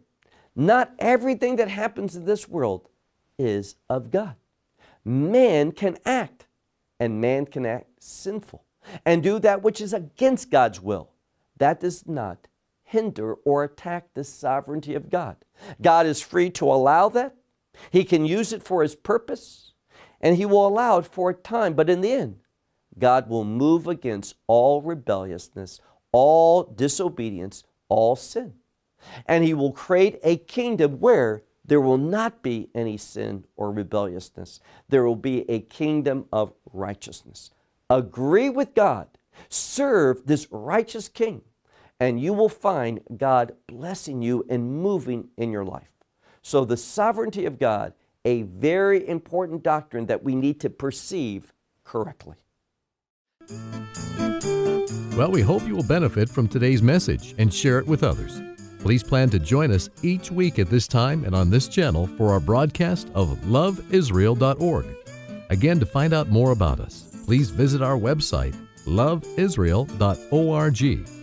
not 0.55 0.91
everything 0.99 1.57
that 1.57 1.67
happens 1.67 2.15
in 2.15 2.25
this 2.25 2.47
world 2.47 2.89
is 3.37 3.75
of 3.89 4.09
God. 4.09 4.35
Man 5.03 5.71
can 5.71 5.97
act, 6.05 6.47
and 6.99 7.19
man 7.19 7.45
can 7.45 7.65
act 7.65 7.87
sinful 8.01 8.63
and 9.05 9.21
do 9.21 9.39
that 9.39 9.63
which 9.63 9.81
is 9.81 9.93
against 9.93 10.49
God's 10.49 10.81
will. 10.81 11.09
That 11.57 11.79
does 11.79 12.07
not 12.07 12.47
hinder 12.93 13.33
or 13.43 13.63
attack 13.63 14.13
the 14.13 14.23
sovereignty 14.23 14.93
of 14.93 15.09
God. 15.09 15.35
God 15.81 16.05
is 16.05 16.21
free 16.21 16.51
to 16.51 16.65
allow 16.71 17.09
that. 17.09 17.35
He 17.89 18.03
can 18.03 18.23
use 18.23 18.53
it 18.53 18.61
for 18.61 18.83
His 18.83 18.95
purpose, 18.95 19.73
and 20.21 20.37
He 20.37 20.45
will 20.45 20.67
allow 20.67 20.99
it 20.99 21.07
for 21.07 21.31
a 21.31 21.33
time. 21.33 21.73
But 21.73 21.89
in 21.89 22.01
the 22.01 22.11
end, 22.11 22.37
God 22.99 23.27
will 23.27 23.45
move 23.45 23.87
against 23.87 24.35
all 24.45 24.83
rebelliousness, 24.83 25.81
all 26.11 26.63
disobedience, 26.63 27.63
all 27.89 28.15
sin. 28.15 28.53
And 29.25 29.43
He 29.43 29.55
will 29.55 29.71
create 29.71 30.19
a 30.23 30.37
kingdom 30.37 30.99
where 30.99 31.41
there 31.65 31.81
will 31.81 31.97
not 31.97 32.43
be 32.43 32.69
any 32.75 32.97
sin 32.97 33.45
or 33.55 33.71
rebelliousness. 33.71 34.59
There 34.89 35.03
will 35.03 35.15
be 35.15 35.49
a 35.49 35.61
kingdom 35.61 36.25
of 36.31 36.53
righteousness. 36.71 37.49
Agree 37.89 38.49
with 38.49 38.75
God, 38.75 39.07
serve 39.49 40.27
this 40.27 40.47
righteous 40.51 41.09
king, 41.09 41.41
and 41.99 42.19
you 42.19 42.33
will 42.33 42.49
find 42.49 43.01
God 43.15 43.53
blessing 43.67 44.21
you 44.21 44.45
and 44.49 44.81
moving 44.81 45.29
in 45.37 45.51
your 45.51 45.65
life. 45.65 45.89
So, 46.41 46.65
the 46.65 46.77
sovereignty 46.77 47.45
of 47.45 47.59
God, 47.59 47.93
a 48.25 48.43
very 48.43 49.07
important 49.07 49.63
doctrine 49.63 50.05
that 50.07 50.23
we 50.23 50.35
need 50.35 50.59
to 50.61 50.69
perceive 50.69 51.53
correctly. 51.83 52.35
Well, 55.17 55.31
we 55.31 55.41
hope 55.41 55.67
you 55.67 55.75
will 55.75 55.83
benefit 55.83 56.29
from 56.29 56.47
today's 56.47 56.81
message 56.81 57.35
and 57.37 57.53
share 57.53 57.79
it 57.79 57.87
with 57.87 58.03
others. 58.03 58.41
Please 58.79 59.03
plan 59.03 59.29
to 59.29 59.39
join 59.39 59.71
us 59.71 59.89
each 60.01 60.31
week 60.31 60.59
at 60.59 60.69
this 60.69 60.87
time 60.87 61.23
and 61.23 61.33
on 61.33 61.49
this 61.49 61.67
channel 61.67 62.07
for 62.17 62.31
our 62.31 62.39
broadcast 62.39 63.09
of 63.13 63.29
loveisrael.org. 63.45 64.85
Again, 65.49 65.79
to 65.79 65.85
find 65.85 66.13
out 66.13 66.29
more 66.29 66.51
about 66.51 66.79
us, 66.79 67.15
please 67.25 67.49
visit 67.49 67.81
our 67.81 67.97
website, 67.97 68.55
loveisrael.org. 68.85 71.22